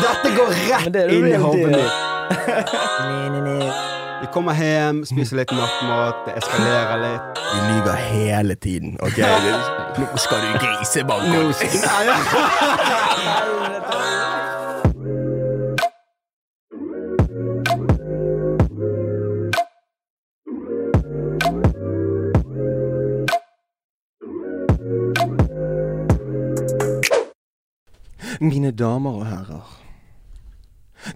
[0.00, 1.92] Dette går rett det inn i hodet mitt.
[4.20, 7.40] Vi kommer hjem, spiser litt nattmat, det eskalerer litt.
[7.50, 9.18] Vi lyver hele tiden, OK?
[9.98, 11.40] Nå skal du grisebanke.
[28.40, 29.79] Mine damer og herrer.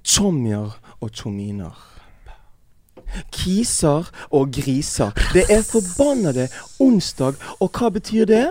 [0.05, 1.91] Tomjer og tominer.
[3.33, 5.11] Kiser og griser.
[5.33, 6.49] Det er forbannede
[6.81, 8.47] onsdag, og hva betyr det?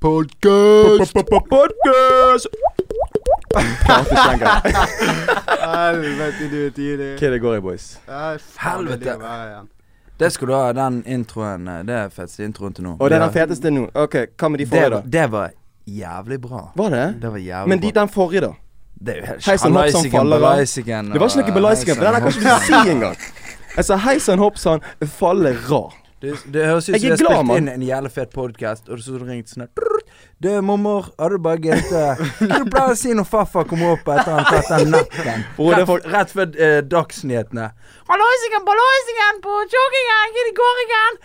[0.00, 1.14] Podcast!
[1.14, 2.46] Podcast!
[5.64, 7.08] Helvete, du er tidlig.
[7.18, 7.86] Hva er det går i, boys?
[8.60, 9.16] Helvete.
[10.20, 11.68] det skal du ha, den introen.
[11.68, 12.96] eh, Det er feteste introen til nå.
[13.00, 13.88] Og det er den feteste nå.
[13.94, 15.00] Ok, Hva med de forrige, da?
[15.18, 15.50] det var
[15.86, 16.70] jævlig bra.
[16.76, 17.06] Var det?
[17.22, 18.52] Det var jævlig Men de, den forrige, da?
[18.96, 20.62] Det er jo helt Hei sann, hopp sann, faller av.
[20.64, 23.22] Det var ikke noe belaisiken, for den kan ikke du si engang.
[23.76, 24.84] Altså, hei sann, hopp sann,
[25.18, 25.84] falle ra.
[26.24, 29.18] Det, det høres ut som jeg har spilt inn en jævlig fet podkast, og så
[29.20, 29.66] ringte sånn
[30.40, 31.92] Du, mormor, har du bare GT?
[32.40, 35.44] Du pleier å si når farfar kommer opp etter han tatt den natten.
[35.76, 37.68] Rett, rett før eh, dagsnyhetene.
[38.08, 41.20] Halaisiken, balaisiken på joggingen, i går igjen?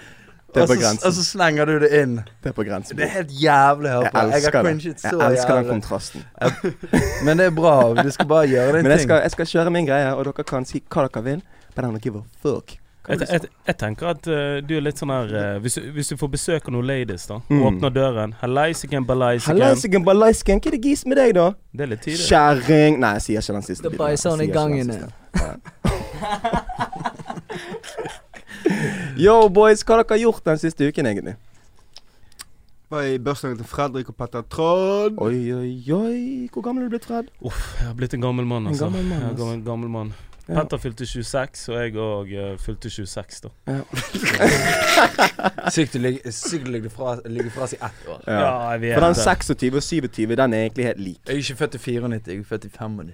[0.53, 1.07] Det er på grensen.
[1.07, 2.15] Og så slenger du det inn.
[2.43, 2.97] Det er på grensen.
[2.99, 4.17] Det er helt jævlig å høre på.
[4.25, 5.23] Jeg elsker cringet så jævlig.
[5.23, 6.25] Jeg elsker den kontrasten.
[7.25, 7.75] Men det er bra.
[8.03, 9.09] Du skal bare gjøre din Men jeg ting.
[9.09, 11.41] skal, jeg skal kjøre min greie, og dere kan si hva dere vil.
[11.75, 12.77] But I don't give a fuck.
[13.09, 16.11] Jeg, jeg, jeg tenker at uh, du er litt sånn her uh, hvis, du- hvis
[16.11, 17.39] du får besøk av noen ladies, da.
[17.49, 17.63] Mm.
[17.71, 18.35] Åpner døren.
[18.43, 19.55] Hallaisiken, ballaisiken.
[19.57, 21.47] Hallaisiken, ballaisiken, hva er det gis med deg, da?
[21.73, 22.27] Det er litt tidlig.
[22.27, 23.83] Kjerring Nei, jeg sier ikke den siste.
[23.87, 24.03] Da biten.
[24.05, 25.09] bæsjer han Jeg i gangen, siste.
[29.25, 31.35] Yo, boys, hva har dere gjort den siste uken, egentlig?
[32.91, 35.19] Var i bursdagen til Fredrik og Petter Trond.
[35.23, 36.49] Oi, oi, oi.
[36.51, 37.29] Hvor gammel er du blitt, Fred?
[37.39, 38.89] Uff, jeg har blitt en gammel mann, altså.
[38.89, 38.99] En altså.
[38.99, 40.13] gammel mann, Jeg En gammel, gammel mann.
[40.47, 40.57] Ja.
[40.57, 43.51] Petter fylte 26, og jeg òg fylte 26, da.
[46.01, 47.13] Ligge, sykt å ligge fra,
[47.69, 48.19] seg ett år.
[48.25, 48.73] Ja.
[48.73, 51.21] jeg vet For den 26 og 27, den er egentlig helt lik.
[51.29, 53.13] Jeg er ikke født i 94, jeg er født i 95.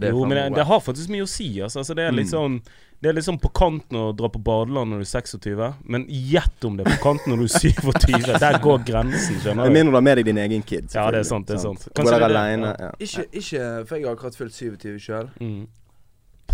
[0.00, 1.48] Det er Jo, men det, det har faktisk mye å si.
[1.60, 1.84] Altså.
[1.84, 2.58] Altså, det er litt Mm.
[3.00, 6.64] Det er sånn på kanten å dra på badeland når du er 26, men gjett
[6.64, 8.38] om det er på kanten når du er 27.
[8.44, 9.74] Der går grensen, skjønner du.
[9.74, 10.88] mindre du har med deg din egen kid.
[10.94, 11.84] Ja, det er sant, det er sant.
[11.90, 12.70] Går Kanskje der det er alene.
[12.80, 12.92] ja.
[13.06, 15.28] Ikke, ikke For jeg har akkurat fylt 27 sjøl.
[15.40, 15.66] Mm.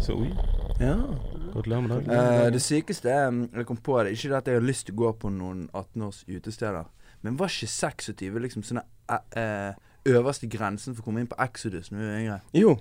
[0.02, 0.32] Så oi,
[0.81, 0.97] ja.
[1.52, 2.10] gratulerer med dagen.
[2.10, 4.16] Eh, det sykeste er mm, Jeg kom på det.
[4.16, 6.88] Ikke det at jeg har lyst til å gå på noen 18-års utesteder,
[7.22, 9.75] men var ikke 26 liksom sånn uh,
[10.08, 12.38] øverste grensen for å komme inn på Exodus når du er yngre?
[12.56, 12.75] Jo,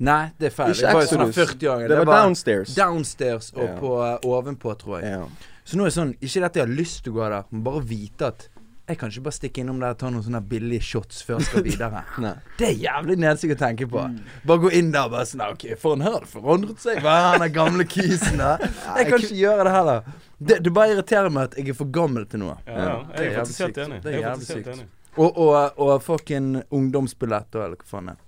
[0.00, 0.72] Nei, det er feil.
[0.72, 1.88] Ikke Det var jo sånn 40 år.
[1.88, 2.74] det var downstairs.
[2.74, 5.10] downstairs og på, eh, ovenpå, tror jeg.
[5.12, 5.26] Ja.
[5.64, 7.62] Så nå er det sånn Ikke dette jeg har lyst til å gå der, men
[7.62, 8.48] bare vite at
[8.90, 11.46] jeg kan ikke bare stikke innom der og ta noen sånne billige shots før jeg
[11.46, 12.00] skal videre.
[12.58, 14.02] Det er jævlig nedsig å tenke på.
[14.50, 16.98] Bare gå inn der og bare sånn OK, for han har det forandret seg.
[17.04, 18.64] Hva er han der gamle kisen der?
[18.98, 20.08] Jeg kan ikke gjøre det heller.
[20.40, 22.56] Det, det bare irriterer meg at jeg er for gammel til noe.
[22.64, 22.96] Ja, ja.
[23.14, 24.00] Jeg er faktisk helt enig.
[24.02, 24.82] Det er er jævlig sykt.
[25.20, 28.20] Og, og, og fucking ungdomsbillett og eller hva faen det er.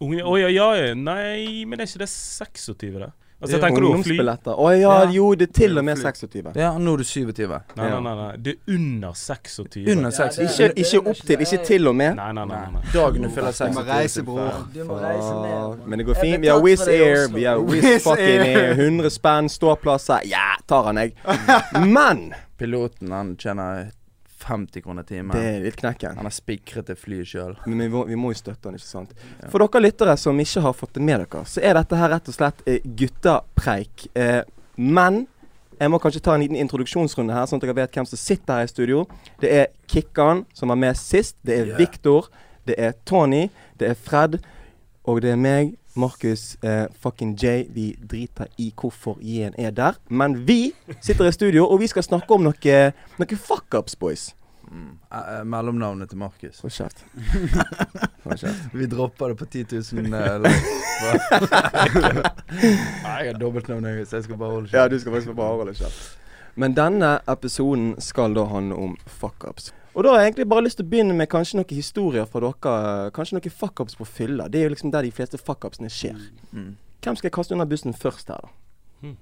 [0.00, 0.94] Unge, oh, ja, ja, ja.
[0.94, 3.10] Nei, men er ikke det 26, da?
[3.40, 3.76] Altså, Det er å?
[3.78, 4.54] Ungdomsbilletter.
[4.58, 5.10] Å ja, Ja.
[5.14, 6.56] jo, det er til og med 26.
[6.58, 7.46] Ja, nå er du 27.
[7.76, 8.36] Nei, nei, nei, nei.
[8.36, 9.86] Det er under 26.
[9.94, 10.38] Under 6.
[10.42, 12.16] Ikke, ikke opp til, ikke til og med.
[12.16, 12.64] Nei, nei, nei.
[12.74, 12.82] nei.
[12.92, 14.66] Dagen du fyller Du må reise, bror.
[14.74, 15.86] Du må reise ned.
[15.86, 16.40] Men det går fint.
[16.42, 18.58] Vi har Wizz Air, vi har Wizz fucking Air.
[18.58, 18.82] Air.
[18.88, 20.26] 100 spenn, ståplasser.
[20.26, 21.14] Ja, tar han jeg.
[21.94, 23.92] Men Piloten han tjener
[24.38, 25.34] 50 kroner timen.
[25.36, 26.16] det er litt knekken.
[26.16, 27.56] Han har spikret det flyet sjøl.
[27.66, 29.14] Men vi må, vi må jo støtte han, ikke sant.
[29.50, 32.30] For dere lyttere som ikke har fått det med dere, så er dette her rett
[32.30, 34.06] og slett eh, guttapreik.
[34.14, 34.42] Eh,
[34.76, 35.26] men
[35.78, 38.60] jeg må kanskje ta en liten introduksjonsrunde her, sånn at dere vet hvem som sitter
[38.62, 39.04] her i studio.
[39.42, 41.36] Det er Kikkan, som var med sist.
[41.46, 41.78] Det er Yeah.
[41.78, 42.28] Viktor.
[42.66, 43.48] Det er Tony.
[43.78, 44.40] Det er Fred.
[45.08, 47.66] Og det er meg, Markus eh, fucking J.
[47.74, 49.98] Vi driter i hvorfor J-en er der.
[50.08, 52.80] Men vi sitter i studio, og vi skal snakke om noe,
[53.18, 54.30] noe fuckups, boys.
[54.70, 54.98] Mm.
[55.12, 56.60] Eh, mellomnavnet til Markus.
[56.60, 57.04] Hold kjeft.
[58.72, 60.38] Vi dropper det på 10 000 eh.
[63.02, 65.74] Nei, jeg har dobbeltnavn, så jeg skal bare holde Ja, du skal faktisk bare holde
[65.78, 66.18] kjeft.
[66.54, 69.72] Men denne episoden skal da handle om fuckups.
[69.98, 72.38] Og da har jeg egentlig bare lyst til å begynne med kanskje noen historier fra
[72.44, 73.10] dere.
[73.16, 74.46] Kanskje noen fuckups på fylla.
[74.46, 76.20] Det er jo liksom der de fleste fuckupsene skjer.
[76.54, 76.76] Mm.
[77.02, 78.52] Hvem skal jeg kaste under bussen først her, da?
[79.02, 79.16] Hmm.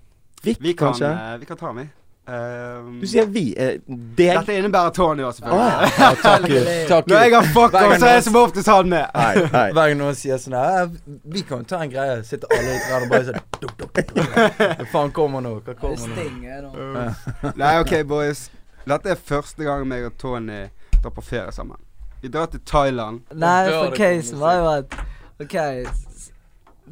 [0.45, 1.09] Vik, Vi kan, kanskje?
[1.15, 1.89] eh, vi kan ta meg.
[2.29, 3.55] Um, Du sier vi.
[3.57, 3.79] Uh,
[4.19, 4.35] deg?
[4.35, 5.89] Dette innebærer Tony også, Å, ja.
[5.97, 6.47] Ja, takk.
[6.91, 9.07] Takk Når jeg har fuck Hver så er jeg som oftest han med.
[9.55, 12.19] Hver gang noen sier sånn her Vi kan jo ta en greie.
[12.27, 13.41] Sitter alle i og bare sånn.
[14.83, 15.55] Hva faen kommer nå?
[15.61, 16.19] Hva Det kommer nå?
[16.19, 17.55] stinger nå.
[17.55, 18.49] Nei, OK, boys.
[18.87, 20.69] Dette er første gang meg og Tony
[21.03, 21.81] drar på ferie sammen.
[22.23, 23.25] Vi drar til Thailand.
[23.35, 24.95] Nei, for casen var jo at
[25.43, 25.57] OK.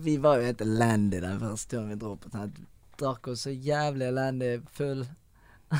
[0.02, 2.32] Vi var jo helt elendige den første turen vi dro på.
[2.34, 2.58] Sant?
[2.98, 5.04] Drakk oss så jævlig elendig full.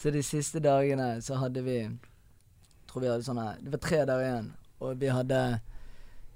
[0.00, 1.78] så de siste dagene så hadde vi
[2.88, 4.52] Tror vi hadde sånne Det var tre dager igjen,
[4.84, 5.40] og vi hadde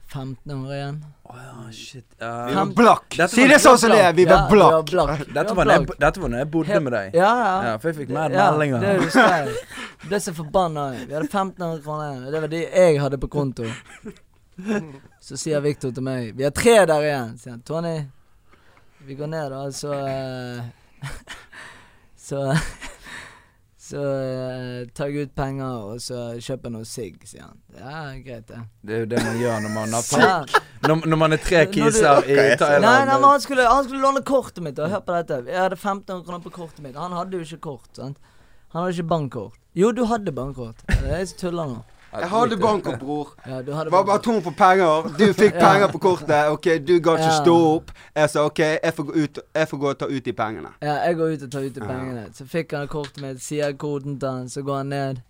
[0.08, 1.05] 1500 igjen.
[1.22, 2.05] Oh, ja, shit.
[2.19, 3.16] Vi var blakk.
[3.28, 4.88] Si det sånn som det er, vi var blakk.
[4.88, 5.26] blakk.
[5.28, 7.19] Dette var, når jeg, dette var når jeg bodde med deg.
[7.19, 7.50] Ja, ja.
[7.66, 8.87] Ja, for jeg fikk mer Ja, meldinger.
[8.87, 9.52] Det husker.
[10.00, 10.87] Jeg Ble så forbanna.
[11.02, 12.25] Vi hadde 1500 kroner igjen.
[12.32, 13.69] Det var de jeg hadde på konto.
[15.28, 17.37] Så sier Victor til meg Vi har tre der igjen.
[17.38, 17.61] Sier han.
[17.69, 17.94] Tony,
[19.06, 20.64] vi går ned, da, så uh,
[22.28, 22.43] Så
[23.88, 27.55] Så uh, tar jeg ut penger, og så kjøper jeg noe sigg, sier han.
[27.79, 28.58] Ja, greit, det.
[28.85, 30.62] Det er jo det man gjør når man har Ja.
[30.85, 32.85] Når, når man er tre du- kiser i Thailand.
[32.85, 34.79] nei, men han skulle, han skulle låne kortet mitt.
[34.79, 35.40] Og hør på dette.
[35.49, 36.96] Jeg hadde 1500 kroner på kortet mitt.
[37.00, 37.88] Han hadde jo ikke kort.
[37.96, 38.19] sant?
[38.75, 39.56] Han hadde ikke bankkort.
[39.79, 40.85] Jo, du hadde bankkort.
[40.90, 41.81] Det er jeg som tuller nå.
[42.20, 43.28] Jeg hadde bankkort, bror.
[43.46, 45.08] Ja, Var bare tom for penger.
[45.18, 45.60] Du fikk Ja.
[45.72, 46.50] penger på kortet.
[46.52, 47.44] OK, du ga ikke Ja.
[47.44, 47.90] stå opp.
[48.16, 50.72] Jeg sa OK, jeg får gå ut Jeg får gå og ta ut de pengene.
[50.82, 52.26] Ja, jeg går ut og tar ut de pengene.
[52.34, 55.20] Så fikk han kortet mitt, sier koden til han, så går han ned.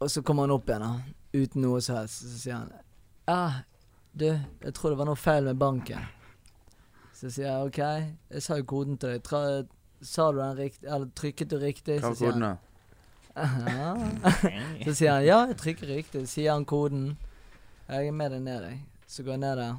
[0.00, 0.92] Og så kommer han opp igjen, da.
[1.34, 2.22] Uten noe som helst.
[2.22, 2.72] Så sier han
[3.28, 3.50] Ja,
[4.16, 4.24] du,
[4.64, 6.06] jeg tror det var noe feil med banken.
[7.14, 7.78] Så sier jeg OK,
[8.32, 9.22] jeg sa jo koden til deg.
[9.22, 9.42] Tra,
[10.02, 12.00] sa du den riktig, eller trykket du riktig?
[12.00, 12.58] Hva Så sier han?
[13.36, 13.94] «Aha».
[14.84, 16.26] Så sier han ja, jeg trykker riktig.
[16.28, 17.12] Sier han koden.
[17.90, 18.80] Jeg er med deg ned, jeg.
[19.10, 19.76] Så går jeg ned der.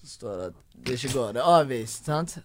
[0.00, 1.32] Så står det at det ikke går.
[1.36, 2.38] Det er avvist, sant?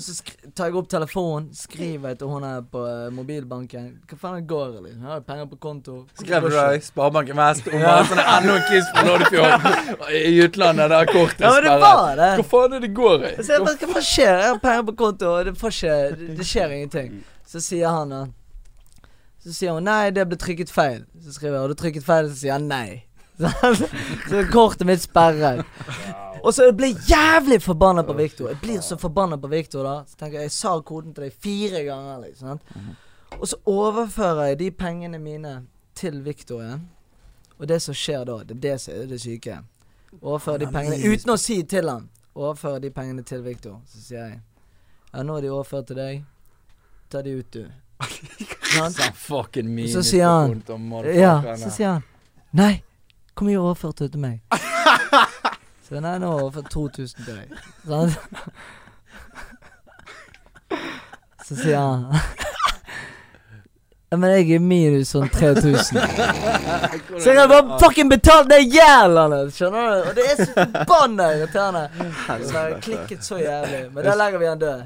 [0.00, 0.14] Og så
[0.56, 3.88] tar jeg opp telefonen, skriver jeg til hun her på uh, mobilbanken.
[4.08, 5.02] Hva faen går det, liksom?
[5.04, 5.96] Jeg har penger på konto.
[6.22, 7.98] Skrev du deg i Sparebanken Vest om ja.
[8.08, 9.68] sånn enda en kiss fra Loddefjord
[10.30, 12.30] i utlandet der kortet Ja, det var det.
[12.40, 13.34] Hva faen er det går i?
[13.44, 14.34] Så hva faen skjer?
[14.46, 17.18] Jeg har penger på konto, og det, får ikke, det, det skjer ingenting.
[17.50, 18.22] Så sier han da
[19.40, 21.04] Så sier hun nei, det ble trykket feil.
[21.24, 23.04] Så skriver jeg har du trykket feil, så sier han nei.
[23.40, 23.86] Så,
[24.28, 25.62] så kortet mitt sperret.
[26.44, 28.50] Og så blir jeg jævlig forbanna på Victor.
[28.50, 29.94] Jeg blir så forbanna på Victor da.
[30.04, 32.60] Så tenker jeg, jeg sa koden til deg fire ganger, liksom.
[33.38, 35.54] Og så overfører jeg de pengene mine
[35.96, 36.84] til Victor igjen.
[37.58, 39.58] Og det som skjer da, det er det som er det syke.
[40.20, 42.08] Overfører de pengene uten å si til han.
[42.34, 43.80] Overfører de pengene til Victor.
[43.88, 44.40] Så sier jeg
[45.14, 46.24] Ja, nå er de overført til deg.
[47.10, 47.64] Ta de ut, du.
[48.70, 50.62] Sånn fucking Så sier han,
[51.14, 52.06] Ja, så sier han
[52.56, 52.82] Nei,
[53.34, 54.40] hvor mye overførte du til meg?
[55.86, 57.46] Så den nei, nå har jeg overført 2000 til deg.
[57.86, 58.14] Sant?
[61.48, 62.06] Så sier han
[64.10, 66.00] Ja, men jeg er minus sånn 3000.
[67.14, 70.08] Så jeg har bare fucking betalt det gjeldet skjønner du?
[70.10, 71.84] Og det er så forbanna irriterende.
[72.26, 73.84] Så jeg har klikket så jævlig.
[73.94, 74.82] Men der legger vi han død.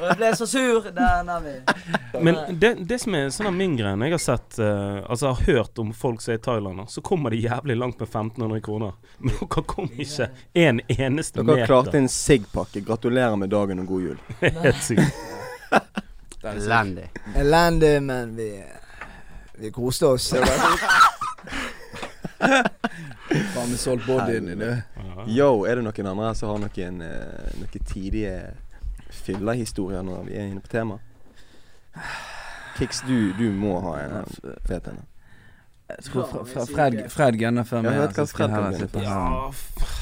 [0.00, 0.86] Og jeg ble så sur.
[0.96, 1.54] Den er vi.
[2.24, 5.30] Men det, det som er sånn av min greie når Jeg har sett uh, Altså
[5.34, 8.60] har hørt om folk som er i Thailand, så kommer de jævlig langt med 1500
[8.66, 8.96] kroner.
[9.18, 10.30] Men dere kom ikke
[10.64, 11.66] en eneste Dere meter.
[11.68, 12.80] klarte en Sigg-pakke.
[12.86, 14.18] Gratulerer med dagen og god jul.
[14.64, 15.20] Helt sykt.
[16.40, 17.10] Elendig.
[17.36, 18.48] Elendig, men vi
[19.60, 20.30] Vi koste oss.
[22.40, 24.72] Faen, vi solgte bodyen i det.
[25.28, 28.32] Yo, er det noen andre som har noen, eh, noen tidige
[29.12, 30.98] fyllehistorier når vi er inne på tema?
[32.78, 34.26] Kix, du, du må ha en
[34.68, 35.00] fet en.
[36.70, 37.96] Fred, Fred gunner før meg.
[37.98, 39.00] jeg Fred heller gunner sitte for.
[39.00, 39.10] her.
[39.10, 39.96] Ja, f-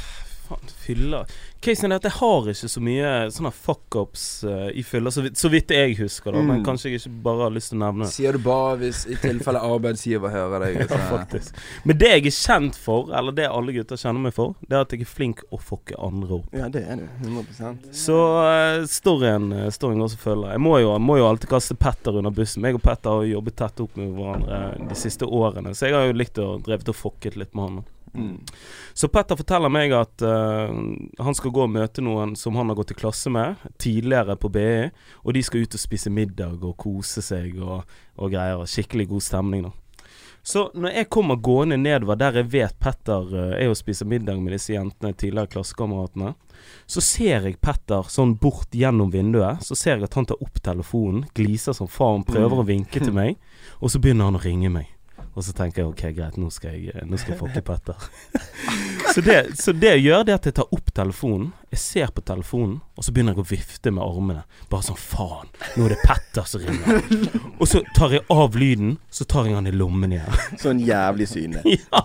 [0.48, 1.22] faen, fylla.
[1.60, 5.48] Casen er at jeg har ikke så mye sånne fuckups uh, i fylla, så, så
[5.50, 6.38] vidt jeg husker, da.
[6.42, 6.64] Men Mm.
[6.68, 8.12] kanskje jeg ikke bare har lyst til å nevne det.
[8.14, 10.78] Sier du bare hvis i tilfelle arbeidsgiver hører deg.
[10.88, 11.58] Ja, faktisk.
[11.84, 14.86] Men det jeg er kjent for, eller det alle gutter kjenner meg for, det er
[14.86, 16.46] at jeg er flink å fucke andre opp.
[16.54, 17.04] Ja, det er du.
[17.26, 20.54] 100 Så uh, storyen, eh, storyen går som følger.
[20.54, 22.64] Jeg må jo, må jo alltid kaste Petter under bussen.
[22.64, 25.98] Jeg og Petter har jo jobbet tett opp med hverandre de siste årene, så jeg
[25.98, 27.84] har jo likt å drevet og fucket litt med han.
[28.18, 28.36] Mm.
[28.98, 30.70] Så Petter forteller meg at uh,
[31.22, 34.50] han skal gå og møte noen som han har gått i klasse med tidligere på
[34.52, 34.88] BI,
[35.24, 37.84] og de skal ut og spise middag og kose seg og,
[38.18, 38.64] og greier.
[38.68, 39.74] Skikkelig god stemning, da.
[40.48, 44.38] Så når jeg kommer gående nedover der jeg vet Petter uh, er og spiser middag
[44.40, 46.34] med disse jentene, tidligere klassekameratene,
[46.88, 49.62] så ser jeg Petter sånn bort gjennom vinduet.
[49.64, 53.14] Så ser jeg at han tar opp telefonen, gliser som faen, prøver å vinke til
[53.14, 53.36] meg,
[53.78, 54.88] og så begynner han å ringe meg.
[55.38, 58.06] Og så tenker jeg ok, greit, nå skal jeg, nå skal jeg fucke Petter.
[59.14, 62.10] så, det, så det jeg gjør, det er at jeg tar opp telefonen, jeg ser
[62.16, 64.42] på telefonen, og så begynner jeg å vifte med armene.
[64.72, 67.04] Bare sånn faen, nå er det Petter som ringer.
[67.60, 70.38] Og så tar jeg av lyden, så tar jeg han i lommen igjen.
[70.62, 71.62] Sånn jævlig syne.
[71.66, 72.02] ja.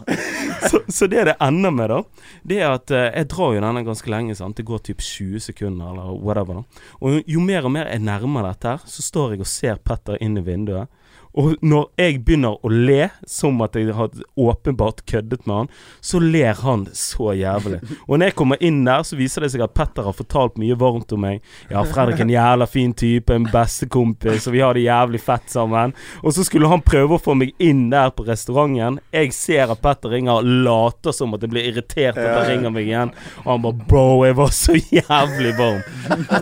[0.69, 3.85] så, så det det ender med, da, det er at eh, jeg drar jo denne
[3.87, 4.35] ganske lenge.
[4.37, 6.61] sant Det går typ 20 sekunder, eller whatever.
[6.61, 9.81] da Og jo mer og mer jeg nærmer dette her, så står jeg og ser
[9.81, 10.91] Petter inn i vinduet.
[11.33, 15.69] Og når jeg begynner å le, som at jeg har åpenbart køddet med han,
[16.03, 17.79] så ler han så jævlig.
[18.07, 20.77] Og når jeg kommer inn der, så viser det seg at Petter har fortalt mye
[20.79, 21.41] varmt om meg.
[21.71, 25.49] Ja, Fredrik er en jævla fin type, en bestekompis, og vi har det jævlig fett
[25.49, 25.95] sammen.
[26.21, 28.99] Og så skulle han prøve å få meg inn der på restauranten.
[29.13, 32.89] Jeg ser at Petter ringer later som at jeg blir irritert at han ringer meg
[32.89, 33.13] igjen.
[33.43, 35.81] Og han bare Bro, jeg var så jævlig varm.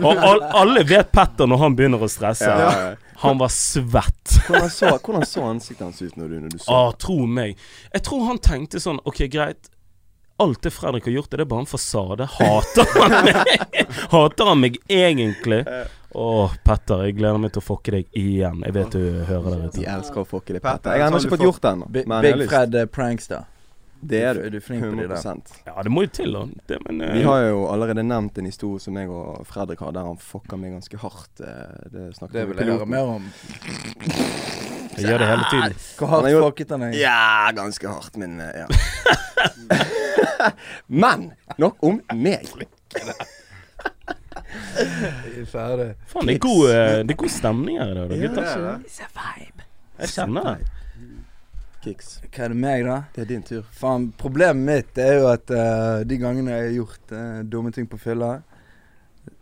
[0.02, 2.48] Og all, alle vet Petter når han begynner å stresse.
[2.48, 3.11] Ja, ja, ja.
[3.22, 4.32] Han var svett.
[4.48, 7.58] Hvordan, så, hvordan så ansiktet hans ut når du, når du så Ah, tro meg.
[7.92, 9.68] Jeg tror han tenkte sånn Ok, greit.
[10.42, 12.26] Alt det Fredrik har gjort, er det bare en fasade.
[12.38, 13.66] Hater han meg?
[14.14, 15.60] Hater han meg egentlig?
[16.18, 16.24] Å,
[16.64, 18.64] Petter, jeg gleder meg til å fucke deg igjen.
[18.66, 19.84] Jeg vet du hører der De ute.
[19.92, 20.96] elsker å fucke deg, Petter.
[20.96, 21.86] Jeg har ennå ikke fått gjort det ennå.
[21.94, 22.42] Big.
[22.50, 23.44] Fred eh, prankster.
[24.02, 24.40] Det er du.
[24.50, 25.36] Du er flink på det der.
[25.66, 26.40] Ja, det må jo til, da.
[26.68, 29.92] Det, men, uh, Vi har jo allerede nevnt en historie som jeg og Fredrik har,
[29.94, 31.40] der han fucka meg ganske hardt.
[31.40, 33.28] eh, Det snakket Det vil jeg høre mer om.
[34.96, 35.76] jeg gjør det hele tiden.
[35.98, 36.98] Hvor hardt fucket han deg?
[36.98, 38.66] Ja, ganske hardt, men eh, ja.
[41.04, 42.50] men nok om meg.
[45.48, 45.94] Ferdig.
[46.10, 48.42] Faen, det er god, eh, det er god stemning her i dag, da, Ja, gutter.
[48.42, 48.86] det er det.
[48.86, 49.66] It's a vibe.
[50.02, 50.70] Jeg kjenner det.
[51.82, 52.20] Kicks.
[52.30, 52.96] Hva er det meg, da?
[53.14, 53.64] Det er din tur.
[53.74, 57.88] Faen, problemet mitt er jo at uh, de gangene jeg har gjort uh, dumme ting
[57.90, 58.36] på fylla,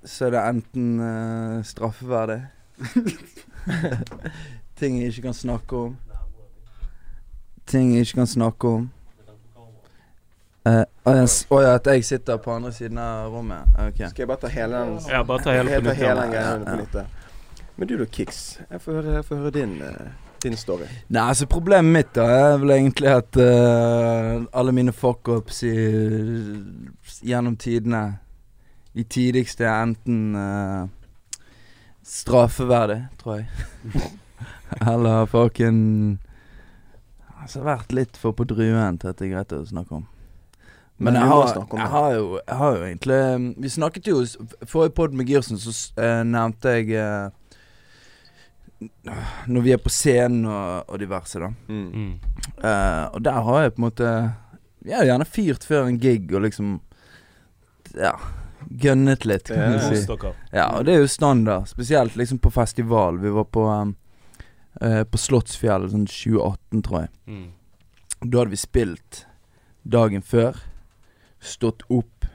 [0.04, 2.40] så er det enten uh, straffeverdig
[4.80, 5.96] Ting jeg ikke kan snakke om.
[7.68, 8.86] Ting jeg ikke kan snakke om.
[10.68, 13.68] Eh, å s- å ja, at jeg sitter på andre siden av rommet.
[13.80, 14.08] Okay.
[14.08, 16.26] Skal jeg bare ta hele den Ja, bare ta hele hele, hele
[16.80, 16.92] nytt.
[16.92, 17.06] der.
[17.76, 18.58] Men du da, Kicks.
[18.70, 20.10] Jeg får høre, jeg får høre din, eh,
[20.42, 20.88] din story.
[21.08, 25.62] Nei, altså problemet mitt da er vel egentlig at uh, alle mine fuckups
[27.22, 28.18] gjennom tidene
[28.94, 30.88] De tidligste er enten uh,
[32.02, 33.46] straffeverdig, tror jeg.
[34.90, 36.18] Eller fucking
[37.40, 40.08] Altså vært litt for på druen til at det er greit å snakke om.
[41.00, 43.20] Men, Men jeg, har, jeg, har jo, jeg har jo egentlig
[43.64, 44.18] Vi snakket jo
[44.68, 47.30] Forrige pod med Girsen, så uh, nevnte jeg eh,
[49.50, 51.50] Når vi er på scenen og, og diverse, da.
[51.68, 52.14] Mm.
[52.56, 54.10] Uh, og der har jeg på en måte
[54.86, 56.78] Jeg har gjerne fyrt før en gig og liksom
[57.96, 58.14] Ja,
[58.70, 59.90] gønnet litt, kan Ja.
[59.90, 60.30] du si.
[60.52, 61.68] Ja, og det er jo standard.
[61.68, 63.18] Spesielt liksom på festival.
[63.20, 63.96] Vi var på um,
[64.82, 67.10] uh, På Slottsfjell sånn 2018, tror jeg.
[67.26, 67.48] Mm.
[68.22, 69.24] Da hadde vi spilt
[69.84, 70.56] dagen før.
[71.40, 72.26] Stått opp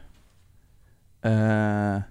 [1.25, 2.01] eh,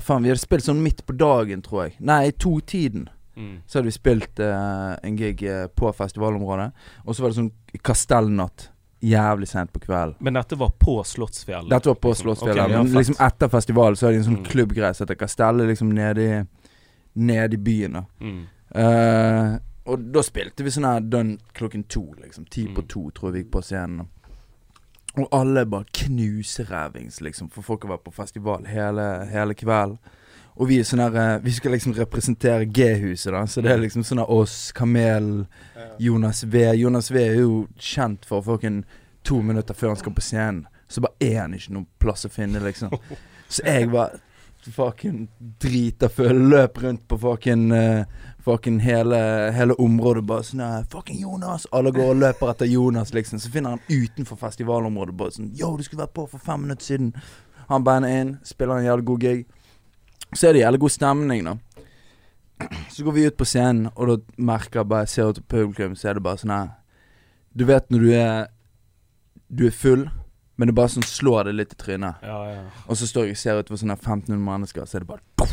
[0.00, 1.96] Ja, faen, vi hadde spilt sånn midt på dagen, tror jeg.
[2.00, 3.08] Nei, to-tiden.
[3.36, 3.58] Mm.
[3.66, 6.70] Så hadde vi spilt uh, en gig eh, på festivalområdet.
[7.04, 7.52] Og så var det sånn
[7.84, 8.70] kastellnatt
[9.04, 10.16] jævlig sent på kvelden.
[10.20, 11.70] Men dette var på Slottsfjellet?
[11.72, 12.26] Dette var på liksom.
[12.26, 12.64] Slottsfjellet.
[12.66, 14.48] Okay, men liksom etter festivalen så hadde det en sånn Mm.
[14.50, 16.42] klubbgreie som heter Kastellet, liksom nede i,
[17.14, 17.92] ned i byen.
[17.92, 18.46] da Mm.
[18.76, 22.44] uh, Og da spilte vi sånn her dønn klokken to, liksom.
[22.50, 22.88] Ti på Mm.
[22.88, 24.08] to, tror jeg vi gikk på scenen.
[25.18, 27.50] Og alle bare knuserævings, liksom.
[27.50, 29.98] For folk har vært på festival hele, hele kvelden.
[30.60, 33.44] Og vi er sånn her eh, Vi skal liksom representere G-huset, da.
[33.48, 35.46] Så det er liksom sånn her oss, Kamel,
[36.02, 36.66] Jonas V.
[36.78, 38.82] Jonas V er jo kjent for fucking
[39.26, 40.66] to minutter før han skal på scenen.
[40.90, 42.92] Så bare er han ikke noen plass å finne, liksom.
[43.50, 44.20] Så jeg bare
[44.60, 45.24] fucking
[45.62, 48.02] drita full, løp rundt på fucking eh,
[48.44, 49.18] Fucking hele,
[49.52, 51.66] hele området bare sånn Fucking Jonas!
[51.76, 53.40] Alle går og løper etter Jonas, liksom.
[53.42, 56.86] Så finner han utenfor festivalområdet bare sånn Yo, du skulle vært på for fem minutter
[56.86, 57.10] siden.
[57.68, 59.42] Han bandet inn, spiller en jævlig god gig.
[60.32, 61.56] Så er det jævlig god stemning, da.
[62.90, 65.94] Så går vi ut på scenen, og da merker jeg bare ser ut på publikum,
[65.96, 66.72] så er det bare sånn her
[67.56, 68.50] Du vet når du er
[69.48, 70.04] Du er full,
[70.60, 72.20] men det bare sånn slår det litt i trynet.
[72.22, 72.64] Ja, ja.
[72.86, 75.48] Og så står jeg og ser utover sånne 1500 mennesker, så er det bare,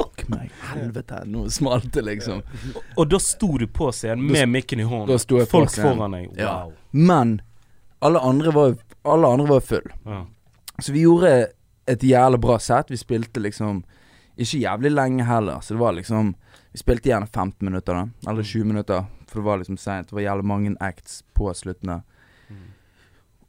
[0.00, 2.42] Fuck meg, helvete, nå smalt det, liksom.
[2.98, 5.46] Og da sto du på scenen med mikken i hånden?
[5.50, 6.32] Folk foran deg?
[6.40, 6.70] Ja.
[6.90, 7.40] Men
[8.00, 9.92] alle andre var Alle andre var full.
[10.04, 10.26] Ja.
[10.78, 11.46] Så vi gjorde
[11.86, 12.90] et jævlig bra sett.
[12.90, 13.82] Vi spilte liksom
[14.36, 16.34] ikke jævlig lenge heller, så det var liksom
[16.72, 18.30] Vi spilte gjerne 15 minutter, da.
[18.30, 20.08] Eller 20 minutter, for det var liksom seint.
[20.08, 22.02] Det var jævlig mange acts på sluttene.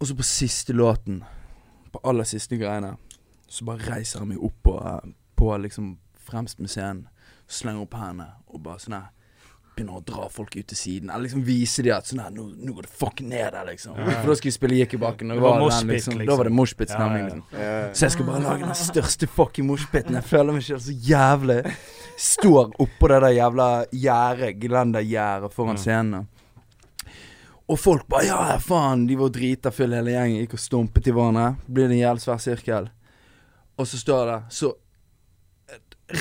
[0.02, 1.24] Og så på siste låten,
[1.92, 2.96] på aller siste greiene,
[3.48, 5.92] så bare reiser han meg opp på, eh, på liksom
[6.32, 7.08] fremst med scenen,
[7.52, 9.10] slenger opp hendene og bare sånn her
[9.72, 11.08] Begynner å dra folk ut til siden.
[11.10, 13.94] Eller liksom vise dem at sånn her, nå, nå går det fucking ned der, liksom.
[13.96, 15.32] For da skulle vi spille Gikk i bakken.
[15.32, 16.28] Og Det var den, moshpit, liksom, liksom.
[16.28, 17.38] Da var det moshpit-stemning, Ja, ja.
[17.38, 17.94] liksom.
[17.96, 20.18] Så jeg skal bare lage den største fucking moshpiten.
[20.20, 21.58] Jeg føler meg selv så jævlig.
[22.20, 23.70] Står oppå det der jævla
[24.04, 26.28] gjerdet, gelendergjerdet foran scenen.
[27.72, 29.08] Og folk bare Ja, ja, faen.
[29.08, 30.42] De var drita fulle hele gjengen.
[30.44, 31.64] Gikk og stumpet i vannet.
[31.72, 32.92] Blir det en jævlig svær sirkel.
[33.80, 34.76] Og så står det Så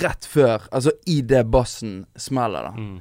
[0.02, 3.00] rett før, altså i det bassen smeller, da, Mm.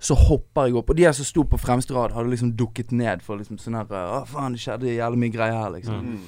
[0.00, 0.90] så hopper jeg opp.
[0.90, 3.76] Og de her som sto på fremste rad, hadde liksom dukket ned for liksom sånn
[3.76, 6.06] her Å, faen, det skjedde jævlig mye greier her, liksom.
[6.14, 6.22] Mm.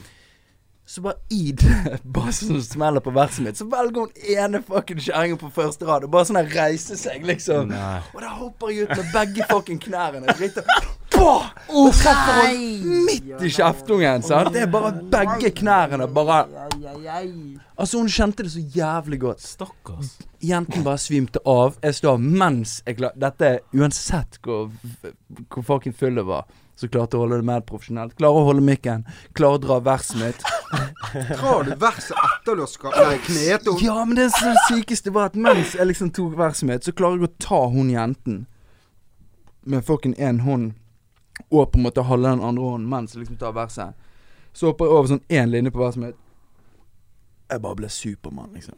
[0.93, 5.39] Så bare i det bassen smeller på verset mitt, så velger hun ene fucking kjerringen
[5.41, 7.69] på første rad og bare sånn her reiser seg, liksom.
[7.71, 8.01] Nei.
[8.15, 10.27] Og da hopper jeg ut med begge fucking knærne.
[10.37, 10.67] Dritter.
[11.23, 11.51] Bah!
[11.73, 12.63] Og treffer han
[13.07, 14.25] midt i kjeftungen.
[14.27, 14.51] Sant?
[14.55, 16.43] Det er bare begge knærne bare
[17.77, 19.43] Altså, hun kjente det så jævlig godt.
[19.43, 20.17] Stakkars.
[20.43, 21.79] Jenten bare svimte av.
[21.83, 24.69] Jeg står mens jeg klar Dette uansett hvor,
[25.49, 26.45] hvor fucking full det var.
[26.77, 28.17] Så klarte å holde det mer profesjonelt.
[28.19, 29.05] Klarer å holde mikken.
[29.39, 30.45] Klarer å dra verset mitt.
[31.39, 33.77] Drar du verset etter du har henne?
[33.85, 37.21] Ja, men det det sykeste var at mens jeg liksom tok verset mitt, så klarer
[37.21, 38.47] jeg å ta hun jenten
[39.63, 40.73] med fucking én hånd
[41.51, 43.97] og på en måte holde den andre hånden mens jeg liksom tar verset.
[44.53, 46.19] Så hopper jeg over sånn én linje på verset mitt.
[47.53, 48.77] Jeg bare ble Supermann, liksom.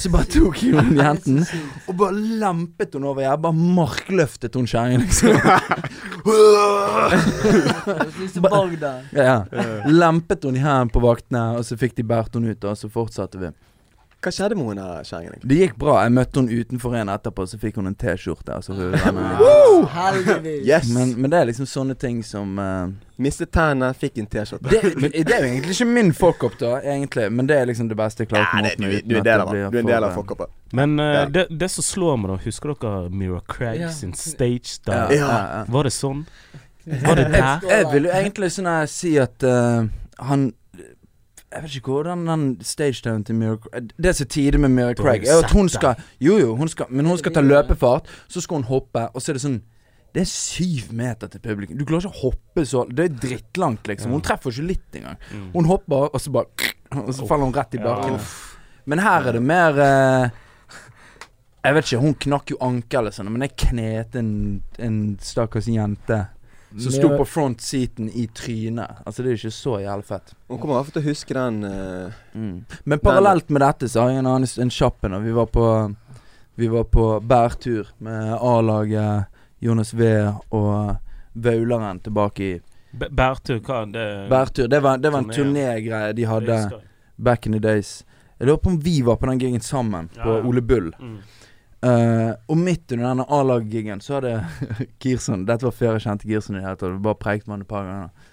[0.00, 1.42] Så bare tok jeg hun jenten
[1.84, 3.20] og bare lempet hun over.
[3.26, 5.36] Jeg bare markløftet hun kjerringen, liksom.
[8.16, 9.12] Lise Bagdad.
[9.12, 9.44] Ja.
[9.90, 12.86] Lempet hun i hælen på vaktene, og så fikk de båret hun ut, og så
[12.92, 13.48] fortsatte vi.
[14.24, 15.42] Hva skjedde med hun her kjerringen?
[15.46, 15.98] Det gikk bra.
[16.02, 18.56] Jeg møtte hun utenfor en etterpå, så fikk hun en T-skjorte.
[18.56, 18.72] Altså,
[20.64, 20.88] Yes!
[20.94, 22.88] men, men det er liksom sånne ting som uh,
[23.22, 24.68] Mistet tennene, fikk en T-skjorte.
[24.72, 27.28] det, det er jo egentlig ikke min fuck-up, da, egentlig.
[27.32, 28.96] Men det er liksom det beste jeg klarer å komme opp med.
[29.08, 30.52] du, er del av Du er en del av eh, fuck-upet.
[30.76, 31.22] Men uh, Ja.
[31.38, 33.92] det, det som slår meg, da Husker dere Mira Craig Ja.
[33.94, 35.06] sin stage da?
[35.14, 35.62] ja, ja.
[35.72, 36.26] Var det sånn?
[36.86, 37.64] Var det der?
[37.70, 39.86] Jeg vil jo egentlig sånn her si at uh,
[40.28, 40.48] han
[41.56, 44.92] Jeg vet ikke hvordan den stagedown til Mira Craig Det som er tidlig med Mira
[44.94, 48.44] Craig, er at hun skal Jo, jo, hun skal, men hun skal ta løpefart, så
[48.44, 49.62] skal hun hoppe, og så er det sånn
[50.16, 51.76] det er syv meter til publikum.
[51.76, 54.14] Du klarer ikke å hoppe så Det er drittlangt, liksom.
[54.16, 55.18] Hun treffer ikke litt engang.
[55.28, 55.50] Mm.
[55.52, 56.70] Hun hopper, og så bare
[57.02, 58.16] Og så faller hun rett i bakken.
[58.88, 60.30] Men her er det mer eh,
[61.66, 64.32] Jeg vet ikke, hun knakk jo ankel eller sånn, men jeg knete en,
[64.86, 66.22] en stakkars jente
[66.78, 68.98] som sto på front seaten i trynet.
[69.06, 70.34] Altså, det er jo ikke så jævlig fett.
[70.48, 72.12] Hun kommer i hvert fall til å huske den eh,
[72.84, 75.18] Men parallelt med dette så har jeg en annen en kjapp en.
[75.24, 75.66] Vi var på
[76.56, 79.26] Vi var på bærtur med A-laget,
[79.60, 80.06] Jonas V
[80.50, 80.96] og
[81.34, 82.60] Vaularen tilbake i
[82.96, 84.68] B- Bærtur, hva det Bærtur.
[84.68, 86.80] Det var, det var en Turné, turnégreie de hadde
[87.18, 88.04] back in the days.
[88.38, 90.44] Jeg lurer på om vi var på den gigen sammen, på Ja, ja.
[90.48, 90.92] Ole Bull.
[91.00, 91.18] Mm.
[91.84, 94.46] Eh, og midt under denne A-lag-gigen så hadde
[95.02, 96.98] Girson Dette var før jeg kjente Girson i det hele tatt.
[97.04, 98.32] Bare preiket med han et par ganger.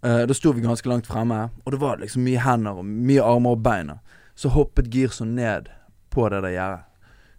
[0.00, 3.20] Uh, da sto vi ganske langt fremme, og det var liksom mye hender og mye
[3.20, 3.90] armer og bein.
[4.32, 5.68] Så hoppet Girson ned
[6.10, 6.86] på det der gjerdet.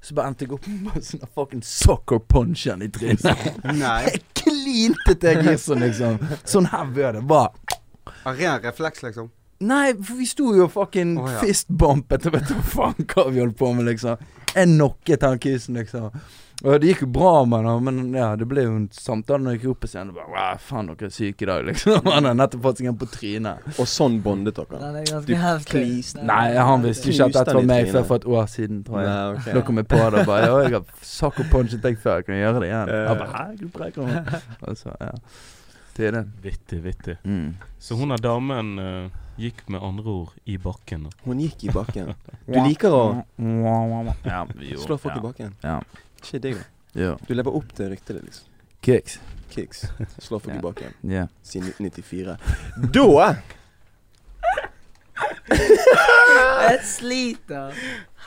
[0.01, 3.43] Så bare endte jeg opp med sånn fucking soccer punchen i trynet.
[3.81, 6.17] Jeg klinte til Girson, liksom.
[6.41, 7.77] Sånn her bør det være.
[8.25, 9.29] Ren refleks, liksom.
[9.61, 11.41] Nei, for vi sto jo fucking oh, ja.
[11.45, 14.17] fistbumpet og vet du hva faen hva vi holdt på med, liksom.
[14.55, 16.11] Jeg noe, han kissen, liksom.
[16.61, 19.55] Og det gikk jo bra med det, men ja, det ble jo en samtale når
[19.55, 20.11] jeg gikk opp på scenen.
[20.13, 22.05] og Bare, faen, dere er syke i dag, liksom.
[22.13, 23.71] Han har nettopp fått seg en på trynet.
[23.81, 24.81] Og sånn bondet dere.
[24.83, 25.85] Den er ganske heftig.
[26.29, 29.39] Nei, han visste ikke at dette var meg før for et år siden, tror jeg.
[29.39, 29.55] Nei.
[29.57, 32.37] Da kom jeg på det og bare Ja, jeg har sucker punchet deg før, kan
[32.37, 32.93] jeg gjøre det igjen?
[33.09, 34.37] Han bare Hæ, du breker meg.
[34.67, 35.15] Og så, ja.
[35.95, 36.31] Tiden.
[36.41, 37.17] Vittig, vittig.
[37.23, 37.55] Mm.
[37.79, 39.09] Så hun er damen uh,
[39.41, 41.09] gikk med andre ord i bakken.
[41.25, 42.13] Hun gikk i bakken.
[42.51, 43.03] Du liker å
[43.37, 44.39] ja,
[44.81, 45.53] slå folk i bakken.
[45.63, 45.77] Ja.
[46.19, 46.57] Ikke deg,
[46.95, 47.13] da.
[47.27, 48.47] Du lever opp til ryktet ditt, liksom.
[48.81, 49.19] Kicks.
[49.53, 49.85] Kicks.
[50.19, 50.59] Slå folk Ja.
[50.59, 50.93] i bakken.
[51.03, 51.27] Yeah.
[51.43, 52.37] Siden 1994.
[52.91, 53.35] Da
[56.71, 57.77] Jeg sliter.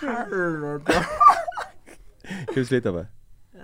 [0.01, 1.01] Helvete.
[2.25, 3.14] Hva du sliter med?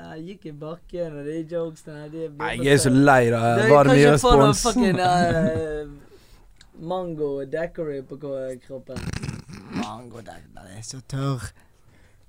[0.01, 3.41] Jeg gikk i bakken, og de jokesene de Nei, jeg er så lei, da.
[3.59, 4.63] Det Var det kan mye ikke få noe respons?
[4.63, 5.89] fucking eh,
[6.93, 8.17] mango daiquiri på
[8.67, 9.03] kroppen.
[9.77, 11.51] Mango daiquiri, er så tørr.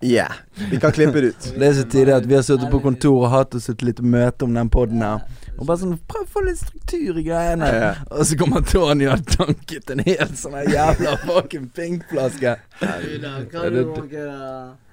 [0.01, 0.25] Ja.
[0.71, 1.47] Vi kan klippe det ut.
[1.61, 4.01] Det er så tidlig at vi har sittet på kontoret og hatt oss et lite
[4.01, 5.21] møte om den poden her.
[5.59, 7.67] Og bare sånn Prøv å få litt struktur i greiene.
[7.69, 7.91] Ja.
[8.09, 12.55] Og så kommer Tony og har tanket en hel sånn jævla fucking pinkflaske.
[12.81, 14.87] Ida, Kan du det- ikke Kjeft.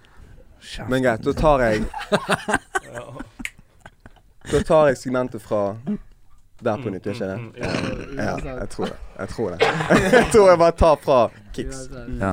[0.88, 1.84] Men greit, da tar jeg
[4.52, 5.62] Da tar jeg segmentet fra
[6.64, 7.66] der på nytt, gjør ikke Mm, det?
[7.66, 8.96] mm, Ja, jeg tror det.
[9.18, 9.58] Jeg tror det.
[10.18, 11.18] Jeg tror jeg bare tar fra
[11.54, 11.84] Kicks.
[12.20, 12.32] Ja.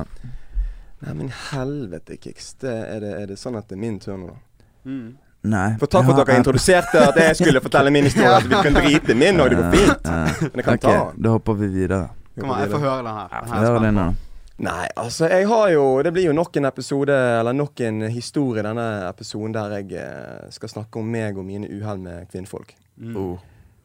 [1.06, 2.54] Nei, men helvete, Kicks.
[2.62, 4.66] Det, er, det, er det sånn at det er min tur nå, da?
[4.90, 5.12] Mm.
[5.46, 5.68] Nei.
[5.78, 8.32] For takk for at dere introduserte at jeg skulle fortelle min historie.
[8.34, 10.08] At vi kan drite min Når det går fint.
[10.10, 11.22] Men jeg kan Ok, ta den.
[11.28, 12.00] da hopper vi videre.
[12.40, 13.28] Kom an, jeg får høre den her.
[13.30, 14.08] Jeg Den få her er høre din nå.
[14.64, 18.62] Nei, altså jeg har jo Det blir jo nok en episode, eller nok en historie
[18.64, 22.72] i denne episoden der jeg eh, skal snakke om meg og mine uhell med kvinnfolk.
[22.98, 23.18] Mm.
[23.20, 23.36] Oh.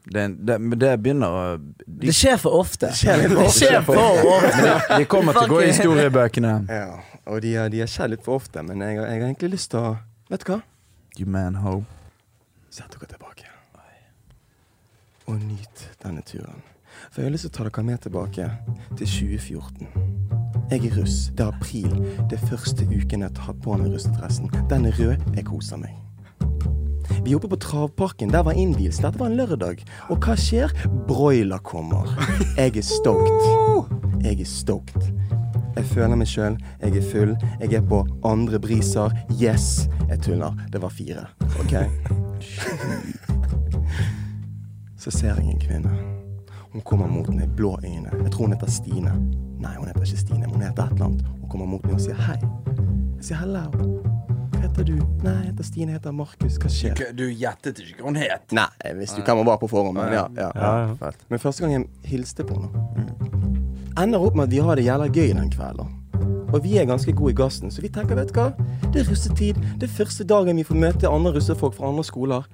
[0.06, 2.88] Det, det, det begynner å de, Det skjer for ofte.
[2.96, 3.98] skjer litt for Det skjer for
[4.36, 4.76] ofte.
[5.02, 6.54] de kommer til å gå i historiebøkene.
[6.80, 7.00] Ja.
[7.30, 9.70] Og de, har- de har skjedd litt for ofte, men jeg, jeg har egentlig lyst
[9.74, 9.96] til å
[10.30, 10.60] Vet du hva?
[11.18, 11.80] You man ho.
[12.70, 13.48] Sett dere tilbake.
[15.30, 16.62] Og nyt denne turen.
[17.10, 18.46] For jeg har lyst til å ta dere med tilbake
[18.98, 20.39] til 2014.
[20.70, 21.32] Jeg er russ.
[21.34, 21.90] Det er april.
[22.30, 24.50] Det er første uken jeg har på meg russedressen.
[24.70, 25.16] Den er rød.
[25.34, 25.96] Jeg koser meg.
[27.24, 28.30] Vi er oppe på Travparken.
[28.30, 29.02] Der var innvielse.
[29.02, 29.82] Dette var en lørdag.
[30.14, 30.70] Og hva skjer?
[31.08, 32.06] Broiler kommer.
[32.56, 33.50] Jeg er stoked.
[34.22, 35.10] Jeg er stoked.
[35.76, 36.60] Jeg føler meg sjøl.
[36.80, 37.34] Jeg er full.
[37.60, 39.10] Jeg er på andre briser.
[39.42, 39.88] Yes.
[40.08, 40.54] Jeg tuller.
[40.70, 41.26] Det var fire.
[41.58, 41.74] OK?
[45.00, 45.98] Så ser jeg en kvinne.
[46.70, 48.10] Hun kommer mot meg, blå øyne.
[48.22, 49.18] Jeg tror hun heter Stine.
[49.60, 50.46] Nei, hun heter ikke Stine.
[50.46, 51.26] men Hun heter et eller annet.
[51.40, 52.38] Hun kommer mot meg og sier hei.
[53.20, 53.64] Jeg sier hello.
[54.54, 54.96] Hva heter du?
[55.24, 55.92] Nei, jeg heter Stine.
[55.92, 56.56] Jeg heter Markus.
[56.62, 57.02] Hva skjer?
[57.16, 58.46] Du gjettet ikke hva hun het.
[58.56, 60.26] Nei, jeg visste jo hvem hun var på forhånd, men ja.
[60.36, 60.50] ja.
[60.56, 61.12] Ja, ja.
[61.28, 63.08] Men første gang jeg hilste på henne
[64.00, 65.96] Ender opp med at vi har det jævla gøy den kvelden.
[66.54, 68.48] Og vi er ganske gode i gassen, så vi tenker, vet du hva?
[68.90, 69.58] Det er russetid.
[69.78, 72.46] Det er første dagen vi får møte andre russefolk fra andre skoler.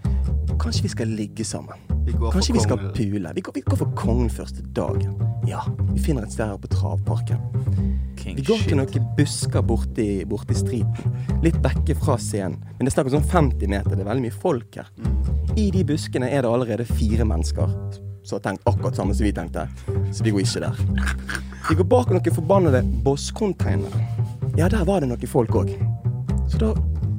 [0.61, 1.96] Kanskje vi skal ligge sammen?
[2.07, 3.33] Vi Kanskje vi skal pule?
[3.35, 5.17] Vi går, vi går for kongen første dagen.
[5.49, 7.41] Ja, vi finner et sted her på Travparken.
[8.17, 11.17] King Vi går til noen busker borti, borti stripen.
[11.43, 12.61] Litt vekke fra scenen.
[12.77, 13.97] Men det er snakk om sånn 50 meter.
[13.97, 14.91] Det er veldig mye folk her.
[15.59, 17.75] I de buskene er det allerede fire mennesker
[18.27, 19.67] som har tenkt akkurat samme som vi tenkte.
[20.15, 20.83] Så vi går ikke der.
[21.69, 24.03] Vi går bak noen forbannede Boss-containere.
[24.57, 25.75] Ja, der var det noen folk òg.
[26.47, 26.75] Så da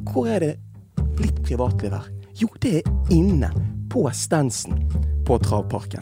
[0.07, 0.53] Hvor er det
[1.19, 2.07] litt privatliv her?
[2.39, 3.51] Jo, det er inne.
[3.89, 4.89] På stansen
[5.25, 6.01] på Travparken.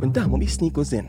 [0.00, 1.08] Men der må vi snike oss inn.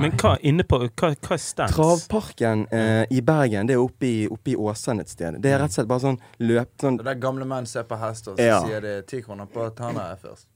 [0.00, 1.74] Men hva inne på Hva, hva er stans?
[1.74, 5.40] Travparken eh, i Bergen, det er oppe i, oppe i Åsen et sted.
[5.42, 6.70] Det er rett og slett bare sånn løp...
[6.80, 8.60] Sånn, Det der gamle menn ser på hester, så Ja.
[8.64, 10.46] sier de ti kroner på Tana først.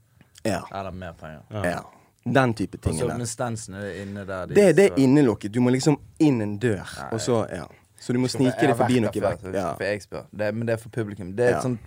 [0.47, 1.43] ja, Eller mer penger.
[1.65, 1.83] ja.
[2.27, 2.97] Den type ting.
[3.07, 4.47] med stansen er det inne der.
[4.47, 5.53] de- Det, det er innelukket.
[5.53, 7.67] Du må liksom inn en dør, Nei, og så Ja.
[7.99, 9.55] Så du må snike deg forbi noe vekk.
[9.55, 9.75] Ja.
[9.75, 10.27] For jeg spør.
[10.37, 11.35] Det, men det er for publikum.
[11.37, 11.57] Det er Ja.
[11.57, 11.79] et sånt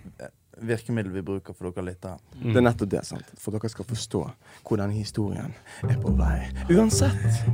[0.60, 2.18] virkemiddel vi bruker for dere lyttere.
[2.40, 3.30] Det er nettopp det, sant.
[3.40, 4.22] For dere skal forstå
[4.68, 5.54] hvordan historien
[5.88, 6.48] er på vei.
[6.74, 7.44] Uansett.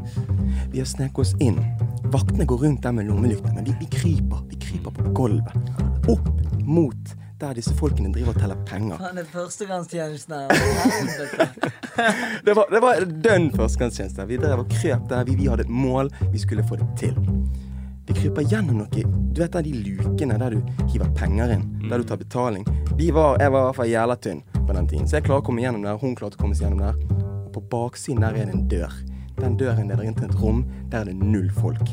[0.73, 1.61] Vi har sneket oss inn.
[2.13, 3.65] Vaktene går rundt der med lommelyktene.
[3.67, 4.43] vi, vi kryper.
[4.51, 5.55] Vi kryper på gulvet.
[6.09, 6.29] Opp
[6.67, 8.97] mot der disse folkene driver og teller penger.
[8.97, 10.49] Faen, det er førstegangstjenesten her.
[12.47, 14.27] Det var, det var dønn førstegangstjeneste.
[14.29, 15.25] Vi drev og krøp der.
[15.25, 16.11] Vi, vi hadde et mål.
[16.33, 17.17] Vi skulle få det til.
[18.17, 19.03] Kryper gjennom noe
[19.33, 21.67] Du vet de lukene der du hiver penger inn?
[21.91, 22.65] Der du tar betaling?
[22.97, 25.43] Vi var, jeg var i hvert fall jævla tynn på den tiden, så jeg klarer
[25.43, 25.99] å komme gjennom der.
[26.01, 26.97] Hun klarte å komme seg gjennom der.
[27.45, 28.97] Og på baksiden der er det en dør.
[29.37, 30.65] Den døren leder inn til et rom.
[30.89, 31.93] Der er det null folk.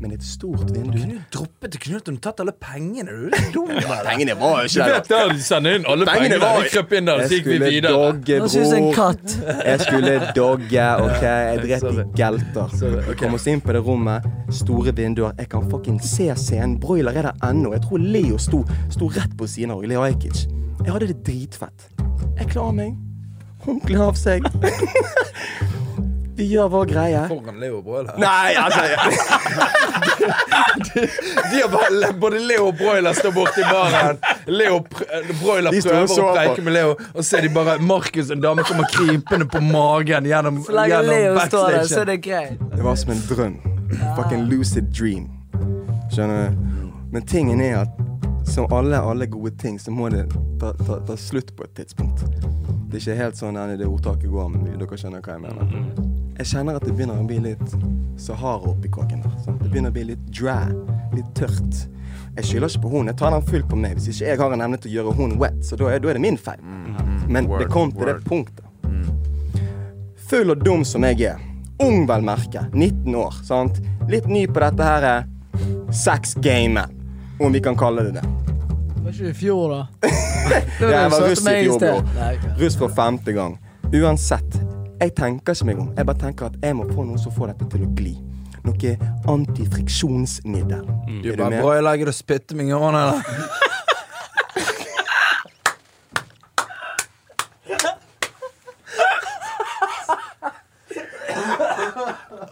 [0.00, 0.94] Men et stort vindu.
[0.96, 3.26] Kunne du droppet til Knut og tatt alle pengene, du?
[3.36, 3.68] er dum.
[4.06, 5.02] Pengene var jo ikke der.
[5.10, 8.72] der de sender inn alle Pengene var- krøp inn der, Jeg skulle dogge, Nå synes
[8.72, 8.94] en bror.
[8.94, 9.36] katt.
[9.66, 11.22] Jeg skulle dogge, OK?
[11.22, 12.72] Jeg dret i gelter.
[12.80, 13.14] Okay.
[13.20, 14.24] Kom oss inn på det rommet.
[14.50, 15.32] Store vinduer.
[15.38, 16.78] Jeg kan fucking se scenen.
[16.80, 17.72] Broiler er der ennå.
[17.76, 20.46] Jeg tror Leo sto, sto rett på siden av Leo Ajkic.
[20.84, 21.90] Jeg hadde det dritfett.
[22.40, 22.96] Jeg klarer meg.
[23.66, 24.48] Hun kler av seg.
[26.40, 27.20] Vi gjør vår greie.
[27.28, 28.14] Foran Leo Broiler.
[28.16, 28.80] Nei, altså
[31.50, 34.16] De har bare, både Leo og Broiler står borti baren.
[34.46, 38.32] Leo eh, Broiler De prøver å preike med Leo, og så er de bare Markus
[38.32, 42.18] en dame kommer krypende på magen gjennom, Så gjennom Leo står der, så er det
[42.24, 42.62] greit.
[42.72, 43.58] Det var som en drøm.
[44.16, 45.28] Fucking lucid dream.
[46.08, 46.68] Skjønner du?
[47.12, 48.00] Men tingen er at
[48.48, 50.24] som alle, alle gode ting, så må det
[50.62, 52.24] ta, ta, ta slutt på et tidspunkt.
[52.88, 56.09] Det er ikke helt sånn det ordtaket går, men dere skjønner hva jeg mener.
[56.40, 57.72] Jeg kjenner at det begynner å bli litt
[58.16, 59.32] Sahara oppi kåken der.
[59.44, 59.58] Sant?
[59.60, 60.70] Det begynner å bli litt dry.
[61.12, 61.82] Litt tørt.
[62.38, 63.10] Jeg skylder ikke på hun.
[63.10, 63.98] Jeg tar den fullt på meg.
[63.98, 66.08] Hvis ikke jeg har en evne til å gjøre hun wet, så da er, da
[66.08, 66.62] er det min feil.
[67.28, 68.64] Men det kom til det punktet.
[70.30, 71.44] Full og dum som jeg er.
[71.84, 72.64] Ung, vel merke.
[72.72, 73.36] 19 år.
[73.44, 73.82] sant?
[74.08, 75.28] Litt ny på dette her eh,
[75.92, 76.96] sex-gamet,
[77.36, 78.24] om vi kan kalle det det.
[78.96, 80.10] Var ikke det i fjor, da?
[80.96, 82.50] Jeg var russ i fjor, bror.
[82.64, 83.60] Russ for femte gang.
[83.92, 84.59] Uansett.
[85.00, 85.92] Jeg tenker ikke meg om.
[85.96, 88.12] Jeg bare tenker at jeg må få noe som får dette til å gli.
[88.66, 88.90] Noe
[89.32, 90.84] antifriksjonsmiddel.
[90.84, 93.22] Du Er du bare Bra Broiler, gidder du spytte meg i eller?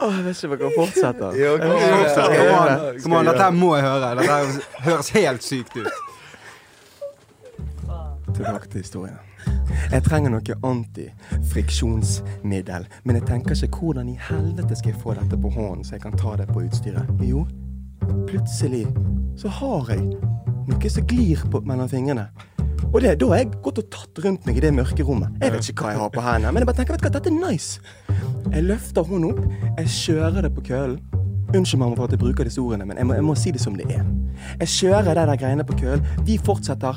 [0.01, 1.31] Oh, jeg vet ikke om jeg kan fortsette.
[1.37, 2.37] Jo, Jeg kom fortsette.
[2.39, 4.11] Kom an, kom an, dette her må jeg høre.
[4.23, 5.89] Dette høres helt sykt ut.
[8.33, 9.19] Tilbake til historien.
[9.93, 15.37] Jeg trenger noe antifriksjonsmiddel, men jeg tenker ikke hvordan i helvete skal jeg få dette
[15.41, 17.07] på hånden, så jeg kan ta det på utstyret.
[17.25, 17.41] Jo,
[18.29, 18.85] plutselig
[19.39, 20.03] så har jeg
[20.69, 22.27] noe som glir på mellom fingrene.
[22.93, 25.31] Og det, da har jeg gått og tatt rundt meg i det mørke rommet.
[25.43, 27.15] Jeg vet ikke hva jeg har på hendene, men jeg bare tenker, vet du hva,
[27.19, 27.71] dette er nice.
[28.49, 30.99] Jeg løfter hun opp, jeg kjører det på kølen.
[31.49, 33.61] Unnskyld mamma for at jeg bruker disse ordene, men jeg må, jeg må si det
[33.61, 34.05] som det er.
[34.61, 36.01] Jeg kjører de der greiene på køl.
[36.25, 36.95] Vi fortsetter.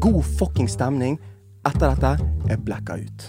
[0.00, 1.18] God fucking stemning.
[1.66, 2.12] Etter dette,
[2.46, 3.24] jeg blacka ut.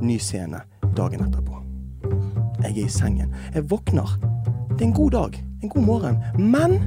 [0.00, 0.62] Ny scene
[0.96, 1.58] dagen etterpå.
[2.62, 3.34] Jeg er i sengen.
[3.52, 4.14] Jeg våkner.
[4.70, 5.36] Det er en god dag.
[5.62, 6.16] En god morgen.
[6.38, 6.78] Men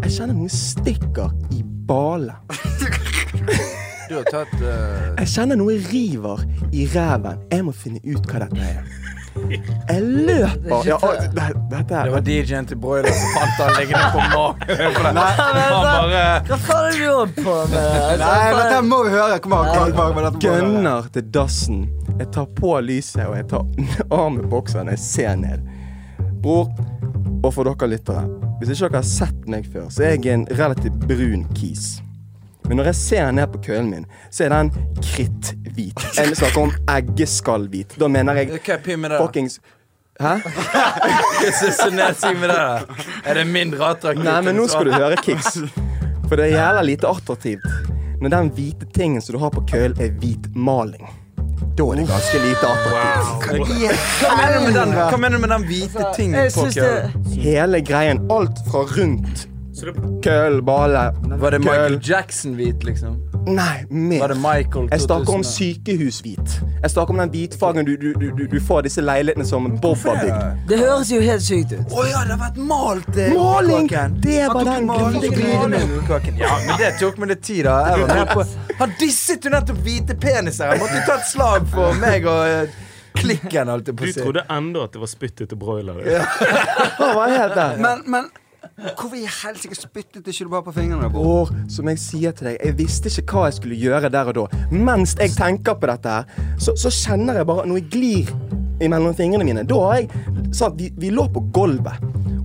[0.00, 2.38] jeg kjenner noen stikker i bale.
[4.04, 5.14] Du har tatt uh...
[5.16, 6.42] Jeg kjenner noe river
[6.76, 7.38] i ræven.
[7.52, 8.82] Jeg må finne ut hva dette er.
[9.34, 13.72] Jeg løper ja, å, det, Dette Det var er DJ-en til Broiler som fant han
[13.80, 14.94] liggende på magen.
[14.94, 17.78] Bare Hva faen er du holder på med?
[17.80, 19.40] Altså, Nei, faen- dette må vi høre.
[19.42, 21.82] Kom an, gønner til dassen.
[22.20, 23.66] Jeg tar på lyset, og jeg tar
[24.20, 24.92] av med bokseren.
[24.94, 25.66] Jeg ser ned.
[26.44, 26.70] Bror,
[27.42, 28.24] og for dere lyttere.
[28.60, 31.96] Hvis ikke dere har sett meg før, så er jeg en relativt brun kis.
[32.68, 34.70] Men når jeg ser ned på kølen min, så er den
[35.02, 36.04] kritthvit.
[36.16, 37.96] Jeg snakker om eggeskallhvit.
[38.00, 39.20] Da mener jeg Hva er med det?
[39.20, 39.60] fuckings
[40.20, 40.36] Hæ?
[41.40, 42.56] Hva syns du sier med det?
[42.56, 43.00] da?
[43.26, 44.24] Er det mindre attraktivt?
[44.24, 45.58] Nei, men nå skal du høre Kix.
[46.28, 47.66] For det er jævla lite attraktivt
[48.24, 51.02] når den hvite tingen som du har på kølen, er hvit maling.
[51.76, 54.04] Da er det ganske lite attraktivt.
[54.22, 57.26] Hva mener du med den, hva mener du med den hvite tingen på kølen?
[57.34, 58.22] Hele greien.
[58.32, 59.44] Alt fra rundt
[60.22, 62.00] køl, bale, Var det Michael køl.
[62.10, 63.16] Jackson-hvit, liksom?
[63.46, 64.20] Nei, mer.
[64.20, 65.44] Var det Michael Jeg snakker om 2000?
[65.44, 66.60] sykehushvit.
[66.82, 69.98] Jeg snakker om den hvitfargen du, du, du, du, får får disse leilighetene som Bob
[70.04, 70.62] har bygd.
[70.68, 71.92] Det høres jo helt sykt ut.
[71.92, 73.88] Å ja, det har vært malt eh, Maling!
[74.24, 74.88] Det var den
[75.24, 76.40] i kaken.
[76.40, 77.76] Ja, men det tok meg litt tid, da.
[77.90, 78.46] Jeg var med på
[78.80, 80.72] Han disset jo nettopp hvite peniser.
[80.72, 82.78] Jeg måtte jo ta et slag for meg og eh,
[83.14, 84.22] klikken, holdt jeg på Du å si.
[84.24, 86.00] trodde enda at det var spyttet til broiler.
[86.08, 86.24] Ja.
[87.84, 88.32] Men, men
[88.76, 91.10] hvorfor i helsike spyttet ikke du bare på fingrene?
[91.12, 94.38] Bror, som jeg sier til deg, jeg visste ikke hva jeg skulle gjøre der og
[94.40, 94.62] da.
[94.74, 98.30] Mens jeg tenker på dette her, så, så kjenner jeg bare noe glir
[98.82, 99.66] imellom fingrene mine.
[99.68, 100.10] Da har jeg
[100.54, 102.02] sant, vi, vi lå på gulvet.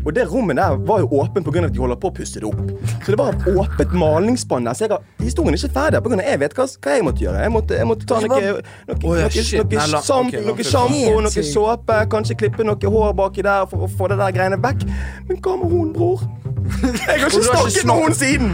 [0.10, 1.66] Og det rommet der var jo åpent pga.
[1.66, 2.62] at de holder på å pusse det opp.
[3.06, 4.74] Så det var et åpent malingsspann der.
[4.74, 6.22] Så jeg har, historien er ikke ferdig pga.
[6.26, 7.44] jeg vet hva, hva jeg måtte gjøre.
[7.46, 12.66] Jeg måtte, jeg måtte ta noe, noe, noe, noe, noe sjampo, noe såpe, kanskje klippe
[12.66, 14.88] noe hår baki der og få det der greiene vekk.
[15.30, 16.26] Men hva med hun, bror?
[16.50, 18.50] Jeg har ikke du noen siden!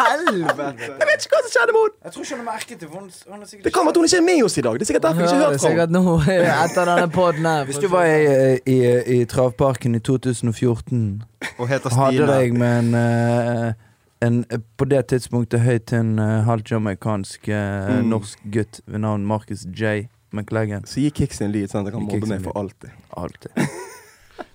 [0.00, 0.66] Helvete!
[1.00, 1.96] Jeg vet ikke hva som skjedde med henne.
[2.04, 2.88] Jeg tror ikke hun har merket det.
[2.88, 4.72] Hun, hun Det kan være at hun ikke er med oss i dag.
[4.78, 5.68] Det er sikkert derfor jeg ikke har hørt fra
[6.30, 6.54] henne.
[6.64, 7.64] etter denne poden her.
[7.68, 8.78] Hvis du var i, i,
[9.20, 11.22] i Travparken i 2014,
[11.58, 12.32] Og heter hadde Stine.
[12.32, 13.72] deg med en, eh,
[14.26, 14.44] en
[14.76, 18.08] på det tidspunktet høyt til en eh, halvt jamaicansk eh, Mm.
[18.12, 20.08] norsk gutt ved navn Marcus J.
[20.32, 20.84] McLaggen.
[20.86, 22.90] Så gi Kix en lyd, sånn at jeg kan mobbe meg for alltid.
[23.16, 23.50] Alltid.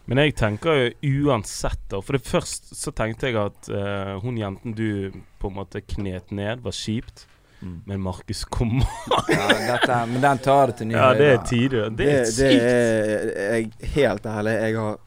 [0.06, 2.00] Men jeg tenker jo uansett, da.
[2.02, 6.30] For det først så tenkte jeg at uh, hun jenten du på en måte knet
[6.32, 7.24] ned, var kjipt.
[7.62, 7.80] Mm.
[7.88, 8.76] Men Markus, kom
[9.32, 11.48] Ja, dette, men den tar det til nye Ja, det er høyder.
[11.50, 11.90] tider.
[11.90, 12.62] Det Det, er det sykt.
[12.62, 14.54] er jeg helt ærlig.
[14.62, 14.98] Jeg har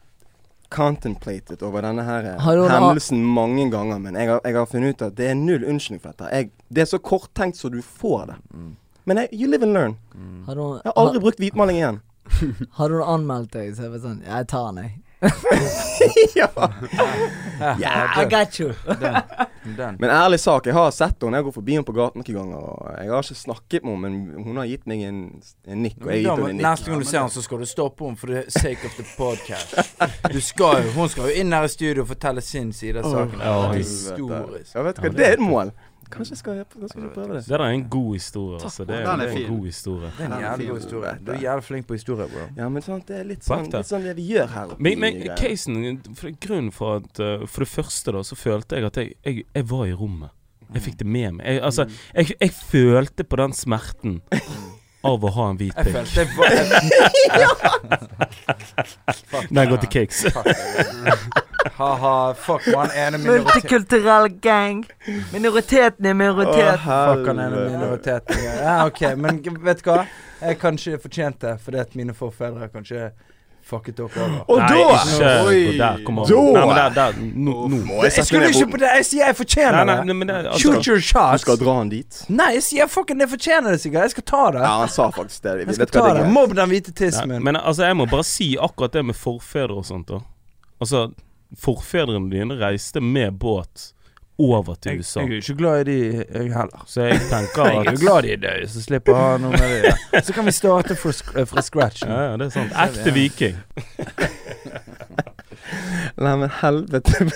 [0.69, 5.03] contemplated over denne her a- hendelsen mange ganger, men jeg har, jeg har funnet ut
[5.07, 6.29] at det er null unnskyldning for dette.
[6.35, 8.37] Jeg, det er så korttenkt så du får det.
[8.55, 8.75] Mm.
[9.09, 9.95] Men jeg, you live and learn.
[10.15, 10.43] Mm.
[10.49, 10.57] Jeg
[10.91, 12.01] har aldri brukt hvitmaling igjen.
[12.79, 15.03] har hun anmeldt deg, så jeg var sånn Jeg tar den, jeg.
[16.37, 16.49] ja.
[17.59, 18.73] Yeah, I got you.
[19.99, 21.41] Men ærlig sak, jeg har sett henne.
[21.41, 22.61] Jeg går forbi henne på gaten noen ganger.
[22.63, 25.19] Og jeg har ikke snakket med henne, men hun har gitt meg en,
[25.67, 25.97] en nikk.
[26.05, 26.67] Og jeg har gitt henne en nikk.
[26.69, 29.07] Neste gang du ser henne, så skal du stoppe henne for the sake of the
[29.19, 29.75] podcast.
[30.31, 33.11] Du skal jo, Hun skal jo inn her i studio og fortelle sin side av
[33.11, 33.43] saken.
[33.43, 34.71] ja, det er historisk.
[34.77, 35.75] Ja, vet du hva, det er et mål.
[36.11, 37.43] Kanskje jeg skal, kanskje jeg prøve det.
[37.45, 38.61] Det der er en god historie.
[38.63, 38.85] Altså.
[38.85, 39.49] Det, er, Den er en fin.
[39.49, 40.11] god historie.
[40.19, 41.13] Det er en jævlig god historie.
[41.27, 42.47] Du er jævlig flink på historie, bro.
[42.57, 44.75] Ja, men sånn, det er litt sånn, litt sånn det vi gjør her.
[44.79, 48.89] Men, men casen for Grunnen for at uh, For det første, da, så følte jeg
[48.89, 50.35] at jeg, jeg, jeg var i rommet.
[50.75, 51.47] Jeg fikk det med meg.
[51.47, 54.19] Jeg, altså, jeg, jeg følte på den smerten
[55.15, 55.87] av å ha en hvit pikk.
[55.87, 56.21] jeg følte
[59.51, 60.19] Den går til cakes.
[61.79, 63.45] Ha-ha, fuck han ene minoriteten.
[63.45, 64.85] Multikulturell gang.
[65.33, 66.81] Minoriteten er minoritet.
[66.85, 68.37] Fuck han ene minoriteten.
[68.45, 70.05] Ja, ok, men vet du hva?
[70.41, 73.11] Jeg kanskje fortjente det, fordi at mine forfedre kanskje
[73.69, 74.39] fucket dere over.
[74.49, 75.77] Og Nei, da ikke Oi.
[75.79, 75.99] der.
[76.07, 76.29] Kom an.
[76.29, 77.79] Da- Nei, men der, der, nå, nå.
[78.03, 78.91] jeg Jeg skulle ikke på det!
[78.97, 80.07] Jeg sier jeg fortjener nei, det.
[80.09, 81.43] nei, men det, altså, Shoot your Du shots.
[81.45, 82.23] skal dra han dit?
[82.29, 84.09] Nei, jeg sier fucking jeg fortjener det, sikkert.
[84.09, 84.65] Jeg skal ta det.
[84.65, 85.55] Ja, han sa faktisk det.
[85.59, 86.27] Vi Jeg skal vet hva ta det det.
[86.27, 86.33] er.
[86.39, 87.45] Mobb den hvite tissen Nei, min.
[87.45, 90.21] men altså, jeg må bare si akkurat det med forfedre og sånt, da.
[90.81, 91.09] Altså,
[91.57, 93.93] forfedrene dine reiste med båt
[94.39, 95.21] over til Jeg, USA.
[95.21, 95.95] jeg er jo ikke glad i de,
[96.35, 96.83] jeg heller.
[96.87, 99.41] Så jeg tenker at Jeg er jo glad glad de er døde, så slipper jeg
[99.43, 99.95] noe med det.
[100.29, 102.03] Så kan vi starte fra, sk- fra scratch.
[102.07, 102.73] Ja, ja, det er sant.
[102.85, 103.57] Ekte viking.
[106.19, 107.29] Nei, men helvete.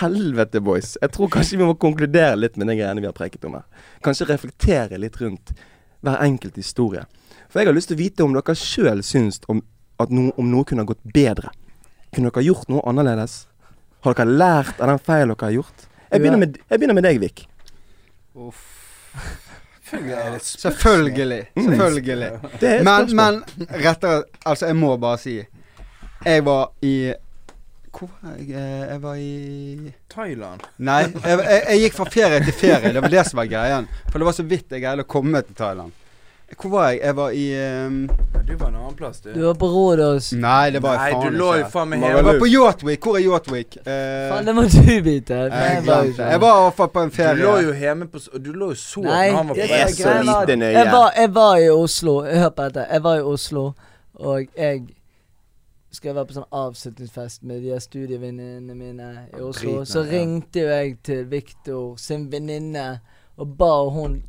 [0.00, 0.94] Helvete, boys.
[1.02, 3.66] Jeg tror kanskje vi må konkludere litt med de greiene vi har preket om her.
[4.04, 5.52] Kanskje reflektere litt rundt
[6.02, 7.04] hver enkelt historie.
[7.52, 9.60] For jeg har lyst til å vite om dere sjøl syns om
[10.00, 11.52] at no, om noe kunne ha gått bedre?
[12.14, 13.42] Kunne dere gjort noe annerledes?
[14.06, 15.84] Har dere lært av den feilen dere har gjort?
[16.12, 17.46] Jeg begynner med, jeg begynner med deg, Vik.
[20.42, 21.42] Selvfølgelig.
[21.56, 22.28] Selvfølgelig.
[22.62, 23.42] Er et Men, men
[23.84, 25.34] rettere Altså, jeg må bare si
[26.24, 27.12] Jeg var i
[27.92, 28.48] Hvor var jeg?
[28.56, 30.60] Eh, Jeg var i Thailand.
[30.78, 32.92] Nei, jeg, jeg, jeg gikk fra ferie til ferie.
[32.94, 33.88] Det var det som var greien.
[34.08, 35.92] For det var så vidt jeg greide å komme til Thailand.
[36.60, 37.00] Hvor var jeg?
[37.02, 38.10] Jeg var i ehm,
[38.48, 39.32] Du var en annen plass, du.
[39.34, 40.32] Du var på Rådås.
[40.32, 43.04] Nei, det var Nei, jeg du lå jo faen meg hele Jeg var på Yachtwick.
[43.06, 43.76] Hvor er Yachtwick?
[43.80, 43.92] Uh,
[44.32, 45.34] Faen, det må du vite.
[45.34, 48.22] jeg Jeg var ikke Jeg i hvert fall på en Du lå jo hjemme på
[48.38, 50.72] Du lå jo så Nei, når han var på jeg, jeg, så lite nøye.
[50.78, 52.16] Jeg var, jeg var i Oslo.
[52.24, 52.86] Hør på dette.
[52.90, 53.64] Jeg var i Oslo,
[54.14, 54.82] og jeg
[55.92, 59.78] skal være på sånn avslutningsfest med de studievenninnene mine i Oslo.
[59.78, 60.10] Dritene, Så ja.
[60.12, 62.86] ringte jo jeg til Viktor sin venninne
[63.36, 64.22] og ba hun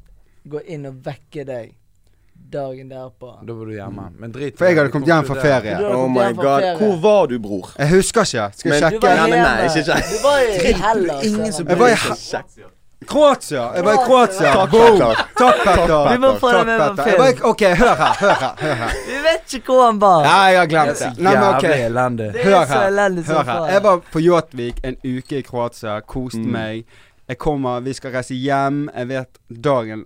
[0.44, 1.72] gå inn og vekke deg
[2.54, 3.32] dagen derpå.
[3.48, 4.06] Da var du hjemme.
[4.20, 5.76] Men drit For jeg hadde kommet hjem fra ferie.
[5.94, 6.70] Oh my god.
[6.82, 7.74] Hvor var du, bror?
[7.80, 8.48] Jeg husker ikke.
[8.62, 9.02] Skal jeg sjekke?
[9.08, 9.42] var Ja, hjemme.
[9.50, 10.14] nei, ikke sjekk.
[10.14, 11.26] Du var i Hellas.
[11.32, 12.72] ingen som var i
[13.06, 13.64] Kroatia.
[13.76, 14.54] Jeg var i Kroatia.
[14.54, 14.98] Takk, Boom.
[15.00, 15.16] Petter.
[15.38, 16.12] Takk, Petter.
[16.12, 17.42] Vi må få det med på film.
[17.50, 18.14] OK, hør her.
[18.22, 18.54] Hør her.
[18.62, 18.94] Hør her.
[19.08, 20.24] Vi vet ikke hvor han var.
[20.28, 21.00] Nei, jeg har Det glemt er det.
[21.02, 21.62] så Nei, men OK.
[21.62, 22.88] Det Hør er så her.
[22.88, 23.66] elendig Hør her.
[23.74, 26.00] Jeg var på Jåtvik en uke i Kroatia.
[26.08, 26.52] Koste Mm.
[26.52, 26.86] meg.
[27.28, 28.90] Jeg kommer, vi skal reise hjem.
[28.96, 30.06] Jeg vet dagen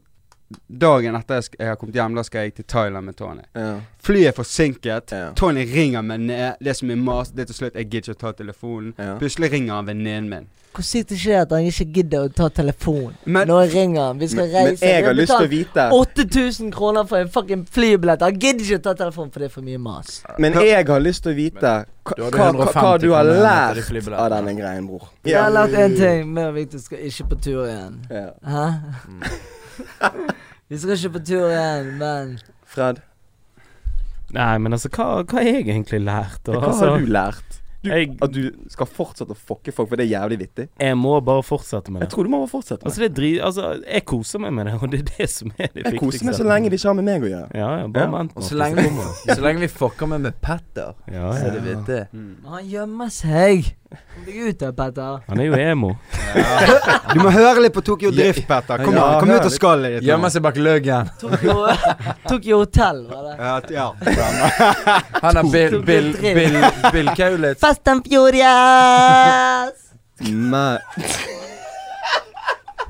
[0.67, 3.41] Dagen etter jeg, jeg har kommet hjem, da skal jeg til Thailand med Tony.
[3.57, 3.73] Ja.
[3.99, 5.12] Flyet er forsinket.
[5.12, 5.31] Ja.
[5.36, 6.62] Tony ringer meg ned.
[6.63, 7.33] Det som er mas.
[7.36, 8.93] Det er til slutt jeg gidder ikke å ta telefonen.
[8.95, 9.17] Ja.
[9.19, 10.47] Plutselig ringer han venninnen min.
[10.77, 14.19] Hvor sykt er ikke at han ikke gidder å ta telefonen Men jeg ringer han?
[14.21, 17.65] Vi skal Men, men jeg har lyst til å vite 8000 kroner for en fucking
[17.73, 18.21] flybillett.
[18.21, 20.21] Han gidder ikke å ta telefonen, for det er for mye mas.
[20.38, 23.27] Men jeg har lyst til å vite hva, Du hva, hva, hva 150 du har
[23.27, 25.10] lært av denne greien, bror.
[25.25, 26.33] Jeg har lært én ting.
[26.38, 28.03] Mer viktig skal ikke på tur igjen.
[28.13, 28.27] Ja.
[28.45, 28.67] Hæ?
[29.10, 29.23] Mm.
[30.70, 32.34] Vi skal ikke på tur igjen, men
[32.68, 33.04] Fred,
[34.36, 36.42] Nei, men altså, hva, hva har jeg egentlig lært?
[36.50, 37.62] Og, hva altså, har du lært?
[37.86, 38.42] Du, jeg, at du
[38.74, 40.66] skal fortsette å fucke folk, for det er jævlig vittig?
[40.82, 42.08] jeg må bare fortsette med det.
[42.08, 42.82] Jeg tror du må bare fortsette.
[42.82, 43.38] med Altså, det er drit...
[43.48, 46.28] Altså, jeg koser meg med det, og det er det som er det Jeg koser
[46.28, 47.50] meg så lenge de ikke har med meg å gjøre.
[47.62, 48.13] Ja, ja, bare Ja.
[48.18, 48.48] vent Og nå.
[48.50, 52.02] så lenge, vi, så lenge vi fucker med med Petter, Ja, så er det vittig.
[52.50, 53.72] han gjemmer seg.
[53.88, 55.19] Kom deg ut der, Petter.
[55.30, 55.89] Han er jo emo.
[57.13, 58.82] Du må høre litt på Tokyo Drift, Petter.
[58.84, 59.54] Kom, Ja, an, kom ut og litt.
[59.56, 60.10] skallet ditt.
[60.10, 60.30] nå.
[60.34, 61.10] Seg bak løggen.
[61.21, 61.56] Tokyo,
[62.28, 63.36] Tokyo Hotel, var det.
[63.39, 63.88] Ja, ja.
[65.23, 66.10] Han er Bill, Bill.
[66.19, 66.58] Bill,
[66.91, 67.60] Bill Kaulitz.
[67.63, 69.78] Fast and Furious!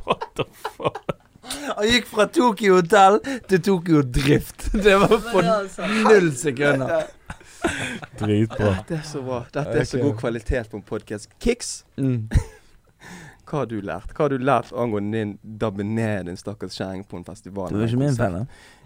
[0.06, 0.46] What the
[0.78, 1.04] fuck?
[1.78, 4.70] Han gikk fra Tokyo Hotel til Tokyo Drift.
[4.74, 5.42] Det var på
[6.08, 7.06] null sekunder.
[8.20, 8.76] Dritbra.
[8.90, 9.44] det er så bra.
[9.54, 11.30] Dette er så god kvalitet på en podkast.
[11.44, 11.86] Kicks!
[11.98, 12.30] Mm.
[13.48, 14.12] Hva har du lært?
[14.14, 17.72] Hva har du lært angående din dabbe ned din stakkars kjerring på en festival?
[17.72, 18.46] Du er ikke min da.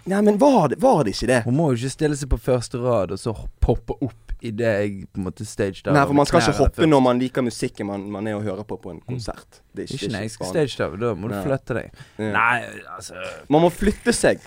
[0.10, 1.40] Nei, men var det, var det ikke det?
[1.46, 4.94] Hun må jo ikke stille seg på første rad og så poppe opp idet jeg
[5.14, 5.94] på en måte stage der.
[5.94, 8.66] Nei, for man skal ikke hoppe når man liker musikken man, man er og hører
[8.66, 9.62] på på en konsert.
[9.78, 12.04] Det er Ikke nei, jeg skal stage dive, da må du flytte deg.
[12.18, 12.32] Ja.
[12.34, 13.22] Nei, altså
[13.54, 14.42] Man må flytte seg.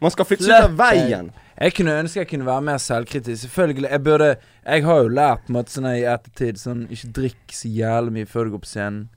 [0.00, 1.32] Man skal flytte seg ut av veien.
[1.60, 3.42] Jeg kunne ønske jeg kunne være mer selvkritisk.
[3.42, 3.90] Selvfølgelig.
[3.90, 4.28] Jeg burde
[4.64, 8.46] Jeg har jo lært måte sånn i ettertid sånn Ikke drikk så jævlig mye før
[8.46, 9.08] du går på scenen.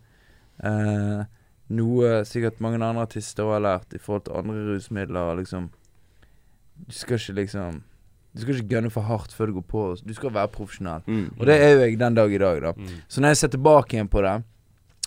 [0.63, 1.23] Eh,
[1.73, 5.35] noe sikkert mange andre artister har lært i forhold til andre rusmidler.
[5.39, 5.69] Liksom
[6.87, 7.81] Du skal ikke liksom
[8.33, 9.83] Du skal ikke gønne for hardt før du går på.
[10.01, 11.03] Du skal være profesjonell.
[11.05, 11.27] Mm.
[11.37, 12.71] Og det er jo jeg den dag i dag, da.
[12.73, 13.03] Mm.
[13.07, 14.39] Så når jeg ser tilbake igjen på det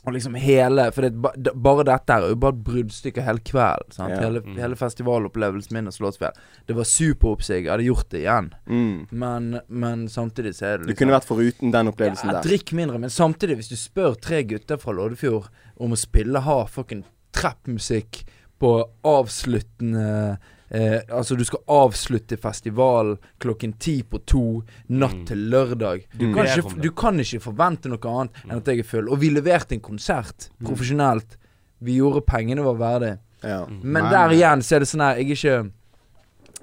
[0.07, 3.97] og liksom hele For det, bare dette her er jo bare et bruddstykke hele kvelden.
[3.99, 4.21] Ja.
[4.23, 4.57] Hele, Mm.
[4.61, 6.37] hele festivalopplevelsen min og Slottsfjell.
[6.67, 7.65] Det var superoppsig.
[7.65, 8.53] Jeg hadde gjort det igjen.
[8.71, 9.07] Mm.
[9.11, 12.37] Men, men samtidig så er det liksom Du liksom kunne vært foruten den opplevelsen ja,
[12.39, 12.47] der.
[12.49, 16.71] Drikk mindre, men samtidig, hvis du spør tre gutter fra Loddefjord om å spille hard
[16.71, 17.03] fucking
[17.37, 18.23] trap-musikk
[18.63, 18.71] på
[19.05, 20.39] avsluttende
[20.71, 25.27] eh, Altså, du skal avslutte festivalen klokken ti på to natt Mm.
[25.27, 26.05] til lørdag.
[26.19, 26.35] Du, Mm.
[26.35, 29.09] kan ikke, du kan ikke forvente noe annet enn at jeg er full.
[29.09, 30.67] Og vi leverte en konsert Mm.
[30.67, 31.37] profesjonelt.
[31.83, 33.19] Vi gjorde pengene var verdig.
[33.45, 33.65] Ja.
[33.67, 33.81] Mm.
[33.83, 35.71] Men Nei, der igjen så er det sånn her Jeg er ikke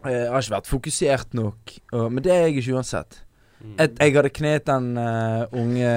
[0.06, 1.80] eh, Jeg har ikke vært fokusert nok.
[1.94, 3.20] Og, men det er jeg ikke uansett.
[3.63, 3.76] Mm.
[3.80, 5.92] Et, jeg hadde knet den uh, unge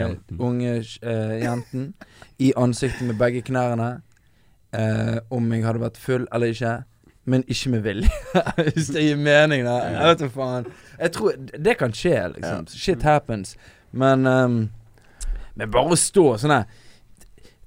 [0.00, 0.40] Jenten.
[0.40, 0.72] Unge
[1.04, 1.94] uh, jenten
[2.40, 4.02] i ansiktet med begge knærne.
[4.74, 6.84] Uh, om jeg hadde vært full eller ikke.
[7.24, 8.10] Men ikke med vilje.
[8.74, 9.78] Hvis det gir mening, da.
[9.88, 10.66] Jeg vet da faen.
[10.98, 12.66] Jeg tror Det kan skje, liksom.
[12.68, 13.56] Shit happens.
[13.92, 14.58] Men um,
[15.54, 16.64] Men bare å stå sånn her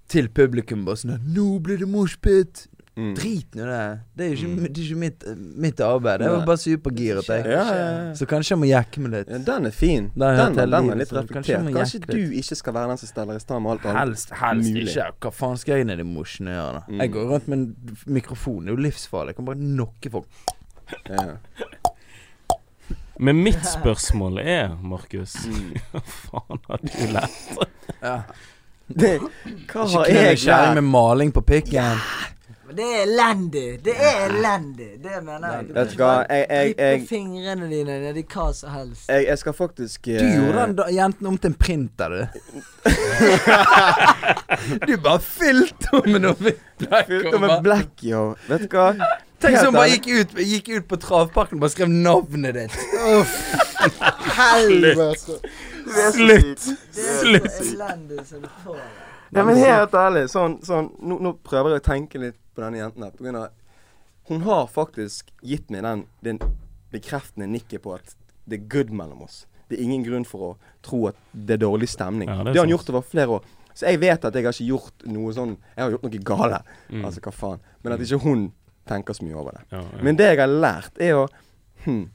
[0.08, 2.68] til publikum bare sånn 'Nå blir det moshpit!'
[2.98, 3.12] Mm.
[3.14, 3.82] Drit nå det.
[4.18, 4.62] Det er jo ikke, Mm.
[4.64, 5.24] det er ikke mitt,
[5.68, 6.22] mitt arbeid.
[6.26, 7.45] Jeg var bare supergiret, jeg.
[7.45, 8.14] Ja, ja, ja.
[8.18, 9.28] Så kanskje jeg må jekke meg litt.
[9.30, 10.08] Ja, den er fin.
[10.16, 11.45] Den, den, Den, den, er litt reflektert.
[11.45, 11.74] kanskje.
[11.78, 14.00] Kanskje du ikke skal være den som steller i stand med alt annet.
[14.02, 14.88] Helst, helst mulig.
[14.89, 15.06] ikke.
[15.22, 16.74] Hva faen skal jeg ned i mosjen og gjøre?
[16.74, 16.82] da?
[16.89, 17.00] Mm.
[17.06, 18.66] Jeg går rundt med en mikrofon.
[18.66, 19.28] Det er jo livsfarlig.
[19.28, 20.26] Jeg kan bare knocke folk.
[21.06, 21.38] Ja.
[23.20, 25.74] Men mitt spørsmål er, Markus Mm.
[25.91, 27.68] Hva faen har du lært?
[28.02, 28.18] Ja.
[28.88, 29.20] Det,
[29.68, 30.38] hva har jeg lært?
[30.39, 30.76] Ikke lært?
[30.78, 31.98] med maling på pikken.
[32.68, 33.61] Men det er elendig.
[33.86, 34.88] Det er elendig.
[35.03, 35.68] Det mener jeg.
[35.78, 39.05] Vet du hva, jeg, jeg, jeg, fingrene dine nedi hva som helst.
[39.07, 42.28] jeg, jeg skal faktisk Du eh, gjorde den da- jenten om til en printer, du.
[44.88, 46.59] du bare fylte henne med noe blekk.
[47.07, 48.24] Fylt med black, yo.
[48.49, 48.89] Vet du hva?
[49.38, 50.01] Tenk Helt så hun bare ærlig.
[50.01, 52.76] gikk ut, gikk ut på travparken og bare skrev navnet ditt.
[54.41, 55.38] Helvete.
[56.18, 56.68] Slutt!
[56.97, 58.89] Det er så elendig som du får det.
[59.36, 62.82] Ja, men helt ærlig, sånn, sånn nå, nå prøver jeg å tenke litt på denne
[62.82, 63.05] jenten.
[63.14, 63.47] På grunn av
[64.28, 66.39] Hun har faktisk gitt meg den, den
[66.91, 69.45] bekreftende nikket på at det er good mellom oss.
[69.70, 70.49] Det er ingen grunn for å
[70.84, 72.28] tro at det er dårlig stemning.
[72.32, 73.47] Ja, det det, har han gjort over flere år.
[73.72, 76.62] Så jeg vet at jeg har ikke gjort noe sånn Jeg har gjort noe gale.
[76.89, 77.03] Mm.
[77.05, 77.66] Altså, hva faen.
[77.84, 78.45] Men at ikke hun
[78.88, 79.66] tenker så mye over det.
[79.76, 80.03] Ja, ja.
[80.03, 81.26] Men det jeg har lært, er å
[81.86, 82.05] hm,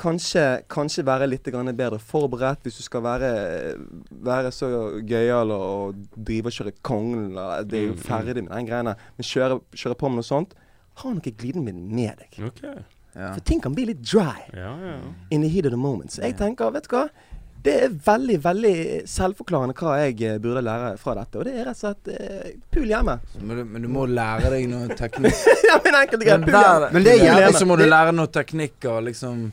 [0.00, 1.44] kanskje, kanskje være litt
[1.76, 3.30] bedre forberedt hvis du skal være,
[4.24, 4.70] være så
[5.06, 7.34] gøyal og drive og kjøre kongen.
[7.68, 8.04] Det er jo Mm, mm.
[8.06, 8.94] ferdig med den greiene.
[9.18, 10.54] Men kjøre, kjøre på med noe sånt.
[11.02, 12.40] Ha noe glidemiddel med deg.
[12.50, 12.80] Okay.
[13.14, 13.32] Ja.
[13.34, 14.96] For ting kan bli litt dry Ja, ja.
[15.34, 16.12] in the heat of the moment.
[16.14, 17.08] Så jeg tenker, vet du hva.
[17.60, 18.74] Det er veldig veldig
[19.10, 21.36] selvforklarende hva jeg eh, burde lære fra dette.
[21.36, 23.18] Og det er rett og slett eh, pul hjemme.
[23.42, 25.42] Men, du, men du må lære deg noe teknikk.
[25.68, 26.46] ja, men enkelte greier.
[26.46, 26.94] Men.
[26.94, 29.50] Men det er jævlig- så må du lære noe teknikk og liksom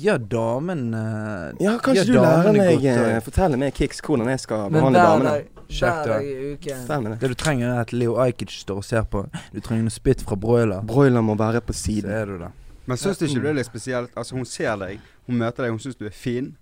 [0.00, 4.40] Gjør damen uh, Ja, kanskje du lærer meg godt, eh, Fortelle meg, Kix, hvordan jeg
[4.40, 5.34] skal behandle damene.
[5.68, 6.86] hver dag i uken.
[6.88, 7.18] Det.
[7.20, 9.24] Det du trenger, er at Leo Ajkic står og ser på.
[9.52, 10.80] Du trenger noe spytt fra broiler.
[10.88, 12.10] Broiler må være på Så siden.
[12.10, 12.50] er du det.
[12.86, 14.10] Men syns du ikke det er litt spesielt?
[14.16, 14.98] Altså, hun ser deg,
[15.28, 16.56] hun møter deg, hun syns du er fin.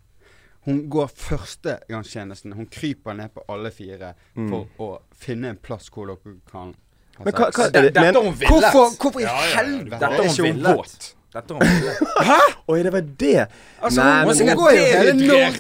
[0.67, 2.53] Hun går førstegangstjenesten.
[2.53, 4.49] Hun kryper ned på alle fire Mm.
[4.51, 6.75] for å finne en plass hvor dere kan
[7.19, 7.57] ha Men hva, sex.
[7.57, 9.57] hva er det, men, hun Hvorfor, hvorfor i Ja, ja, ja.
[9.63, 11.15] helvete Dette er ikke hun villet.
[11.35, 12.55] Dette har hun villet.
[12.73, 13.47] Oi, det var det.
[13.83, 15.59] Altså, Nei, hun, men hun hun- går jo hele Nord...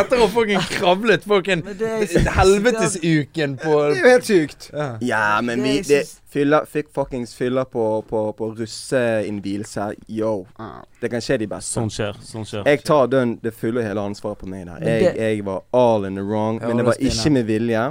[0.00, 4.68] Etter å ha fucking kravlet fucking er helvetesuken på Det er jo helt sykt.
[4.74, 4.88] ja.
[5.00, 9.88] Ja, men vi er det, fyller, Fikk fuckings fyller på, på, på russeinnvielse.
[10.08, 10.34] Yo.
[11.00, 11.72] Det kan skje de beste.
[11.80, 12.20] Sånn skjer.
[12.24, 12.68] Sånn skjer.
[12.68, 14.84] Jeg tar den, det fulle og hele ansvaret på meg der.
[14.86, 16.60] Jeg, jeg var all in the wrong.
[16.60, 17.88] Men det det var ikke med vilje.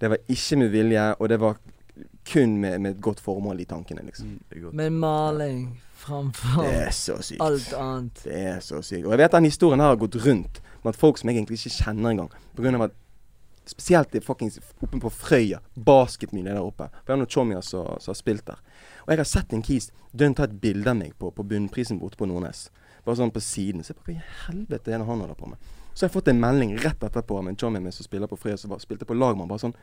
[0.00, 1.58] Det var ikke med vilje, og det var
[2.30, 4.38] kun med, med et godt formål i tankene, liksom.
[4.72, 5.64] Med maling
[6.00, 8.24] framfor Det er alt annet.
[8.24, 9.04] Det er så sykt.
[9.04, 11.60] Og jeg vet den historien her har gått rundt med at folk som jeg egentlig
[11.60, 12.34] ikke kjenner engang.
[12.56, 12.98] På av at
[13.70, 15.60] Spesielt fuckings oppe på Frøya.
[15.74, 16.88] Basketmiljøet der oppe.
[16.90, 18.58] For jeg har noen chommier som har spilt der.
[19.04, 22.00] Og jeg har sett en kis dønn ta et bilde av meg på, på bunnprisen
[22.00, 22.64] borte på Nordnes.
[23.04, 23.84] Bare sånn på siden.
[23.84, 25.70] Så jeg bare, hva i helvete er det han holder på med?
[25.92, 28.58] Så har jeg fått en melding rett etterpå av en chommy som spiller på Frøya,
[28.58, 29.52] som spilte på lag med han.
[29.52, 29.76] Bare sånn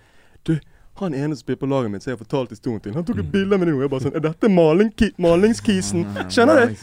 [0.48, 0.58] Du,
[1.06, 3.20] han ene som spiller på laget mitt, som jeg har fortalt historien til, han tok
[3.20, 3.82] et bilde av meg nå.
[3.82, 6.06] Jeg bare sånn Er dette maling malingskisen?
[6.30, 6.76] Skjønner du?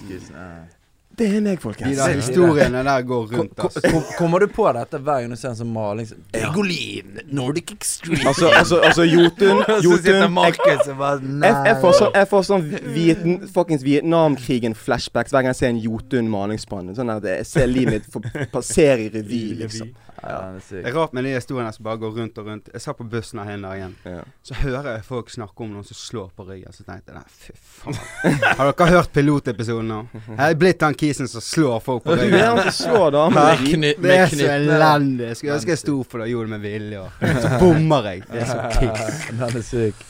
[1.15, 1.93] Det er meg, folkens.
[1.95, 3.79] De der historiene der går rundt, altså.
[3.87, 6.09] ko- Kommer du på dette hver gang du ser en sånn maling?
[6.35, 8.25] Egolin, Nordic Extreme.
[8.27, 15.45] Altså, altså, altså Jotun Jotun jeg, får sånn, jeg får sånn Vietn, fuckings Vietnamkrigen-flashbacks hver
[15.47, 16.91] gang jeg ser en Jotun-malingsspann.
[16.99, 19.95] Sånn at jeg ser livet mitt passere i revy, liksom.
[20.23, 20.37] Ja,
[20.71, 22.69] det er rart med de historiene som bare går rundt og rundt.
[22.73, 23.95] Jeg satt på bussen her en dag igjen.
[24.09, 24.23] Ja.
[24.47, 26.73] Så hører jeg folk snakke om noen som slår på ryggen.
[26.73, 27.99] Så tenkte jeg nei, fy faen.
[28.59, 30.01] Har dere hørt pilotepisoden nå?
[30.23, 32.63] Jeg er blitt han kisen som slår folk på er ryggen.
[32.69, 35.31] som slår da, Med Det er så elendig.
[35.33, 37.05] Jeg skulle ønske jeg sto for det og gjorde det med vilje.
[37.05, 38.25] Og så bommer jeg.
[38.31, 39.27] Det er så kiks.
[39.33, 40.07] Den er syk.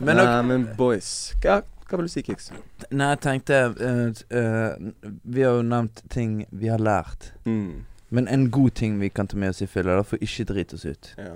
[0.00, 1.08] Men Nei, men boys
[1.42, 2.48] Hva, hva vil du si, Kix?
[2.90, 7.30] Nei, jeg tenkte uh, uh, Vi har jo nevnt ting vi har lært.
[7.46, 7.84] Mm.
[8.14, 10.84] Men en god ting vi kan ta med oss i fylla, for ikke drite oss
[10.86, 11.08] ut.
[11.18, 11.32] Ja.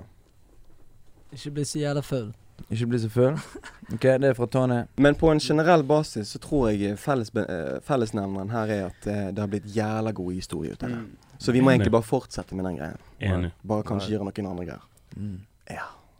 [1.35, 2.29] Ikke bli så jævla full.
[2.69, 3.35] Ikke bli så full.
[3.93, 4.83] Ok, det er fra Tony.
[4.95, 9.27] Men på en generell basis så tror jeg felles, eh, fellesnevneren her er at eh,
[9.33, 10.99] det har blitt jævla gode historier ut av det.
[11.03, 11.35] Mm.
[11.39, 13.49] Så vi må egentlig bare fortsette med den greien.
[13.67, 14.85] Bare kanskje gjøre noen andre greier.
[15.17, 15.39] Mm.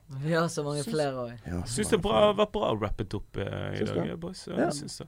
[0.09, 1.33] Vi har så mange flere òg.
[1.45, 4.11] Ja, Syns det har vært bra rappet opp eh, i Syns dag, du?
[4.11, 4.47] eh, boys.
[4.47, 4.59] Ja, Ja.
[4.65, 5.07] jeg syns det.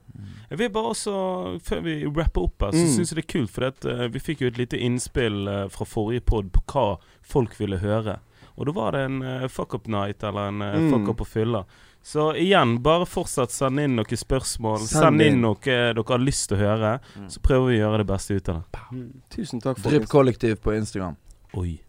[0.50, 1.14] Jeg vil bare også,
[1.60, 2.92] før vi rapper opp her, så Mm.
[2.96, 5.68] syns jeg det er kult, for at, uh, vi fikk jo et lite innspill uh,
[5.68, 8.20] fra forrige pod på hva folk ville høre.
[8.56, 10.90] Og da var det en uh, fuck up night eller en uh, Mm.
[10.92, 11.64] fuck up på fylla.
[12.04, 14.78] Så igjen, bare fortsatt send inn noen spørsmål.
[14.78, 15.40] Send Send inn inn.
[15.40, 17.00] noe dere har lyst til å høre.
[17.18, 17.28] Mm.
[17.30, 18.80] Så prøver vi å gjøre det beste ut av det.
[18.92, 19.12] Mm.
[19.30, 21.16] Tusen takk, Drypp kollektiv på Instagram.
[21.54, 21.80] Oi.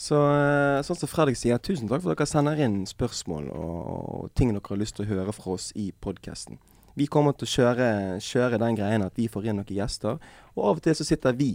[0.00, 3.80] Så eh, sånn som Fredrik sier, tusen takk for at dere sender inn spørsmål og,
[3.84, 6.56] og ting dere har lyst til å høre fra oss i podkasten.
[6.96, 7.88] Vi kommer til å kjøre,
[8.24, 10.16] kjøre den greien at vi får inn noen gjester,
[10.56, 11.52] og av og til så sitter vi,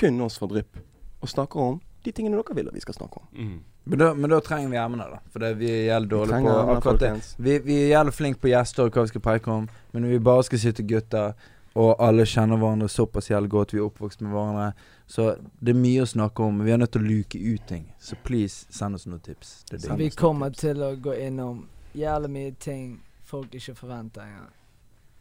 [0.00, 0.80] kun oss fra Drypp,
[1.20, 3.28] og snakker om de tingene dere vil at vi skal snakke om.
[3.36, 3.60] Mm.
[3.88, 5.20] Men da, men da trenger vi emner, da.
[5.32, 7.12] For det, vi er jævlig Vi på akkurat det.
[7.36, 10.16] Vi, vi er jævlig flinke på gjester og hva vi skal peke om, men når
[10.16, 11.36] vi bare skal sitte gutter
[11.78, 13.72] og alle kjenner hverandre såpass jævlig godt.
[13.74, 14.72] Vi er oppvokst med hverandre.
[15.06, 15.28] Så
[15.62, 16.58] det er mye å snakke om.
[16.66, 17.84] Vi er nødt til å luke ut ting.
[18.02, 19.60] Så please, send oss noen tips.
[19.70, 19.86] Det det.
[19.86, 21.66] Så vi kommer til å gå innom
[21.96, 22.96] jævlig mye ting
[23.28, 24.54] folk ikke forventer engang.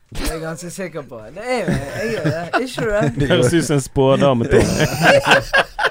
[0.10, 1.20] Det er jeg ganske sikker på.
[1.36, 2.44] Det er jo jeg gjør det.
[2.64, 3.30] Ikke du det?
[3.30, 4.46] Høres ut som en spådame.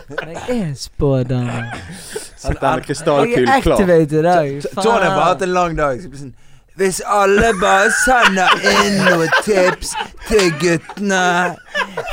[0.09, 1.59] Men jeg er spådame.
[2.01, 2.77] Sitter der klar.
[2.79, 4.51] Jeg krystallkul er activated i dag.
[4.73, 6.01] Tony har bare hatt en lang dag.
[6.03, 6.35] Så blir sånn
[6.77, 9.95] Hvis alle bare sender inn noen tips
[10.29, 11.23] til guttene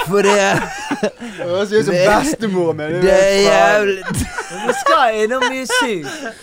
[0.08, 0.38] For det
[1.02, 1.12] Det
[1.42, 3.02] høres ut som Det- bestemoren min.
[3.04, 6.40] Det er jævlig Vi skal innom mye sykt.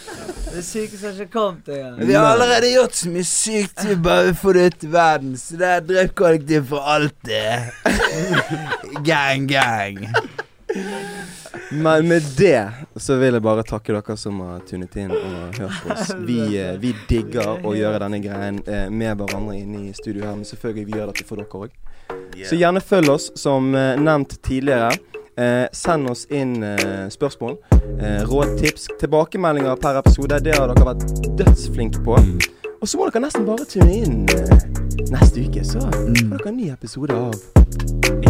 [0.50, 2.06] Det sykeste har ikke kommet engang.
[2.08, 5.36] Vi har allerede gjort så mye sykt vi bare vil få det ut i verden,
[5.38, 7.70] så det er drepkollektiv for alltid.
[9.06, 10.08] gang, gang.
[11.72, 15.76] Men med det så vil jeg bare takke dere som har tunet inn og hørt
[15.84, 16.10] på oss.
[16.26, 20.34] Vi, eh, vi digger å gjøre denne greien eh, med hverandre inne i studio her,
[20.34, 21.78] men selvfølgelig vi gjør dette for dere òg.
[22.46, 24.90] Så gjerne følg oss, som eh, nevnt tidligere.
[25.40, 27.56] Eh, send oss inn eh, spørsmål,
[28.02, 30.40] eh, råd, tips, tilbakemeldinger per episode.
[30.44, 31.06] Det har dere vært
[31.38, 32.18] dødsflinke på.
[32.80, 34.26] Og så må dere nesten bare tune inn
[35.10, 38.29] neste uke, så får dere en ny episode av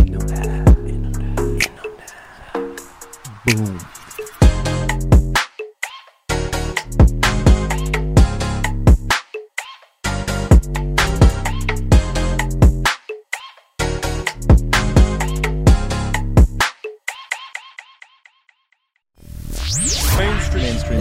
[3.46, 3.78] Boom.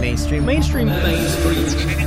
[0.00, 0.46] Mainstream.
[0.46, 0.86] Mainstream.
[0.88, 1.99] Mainstream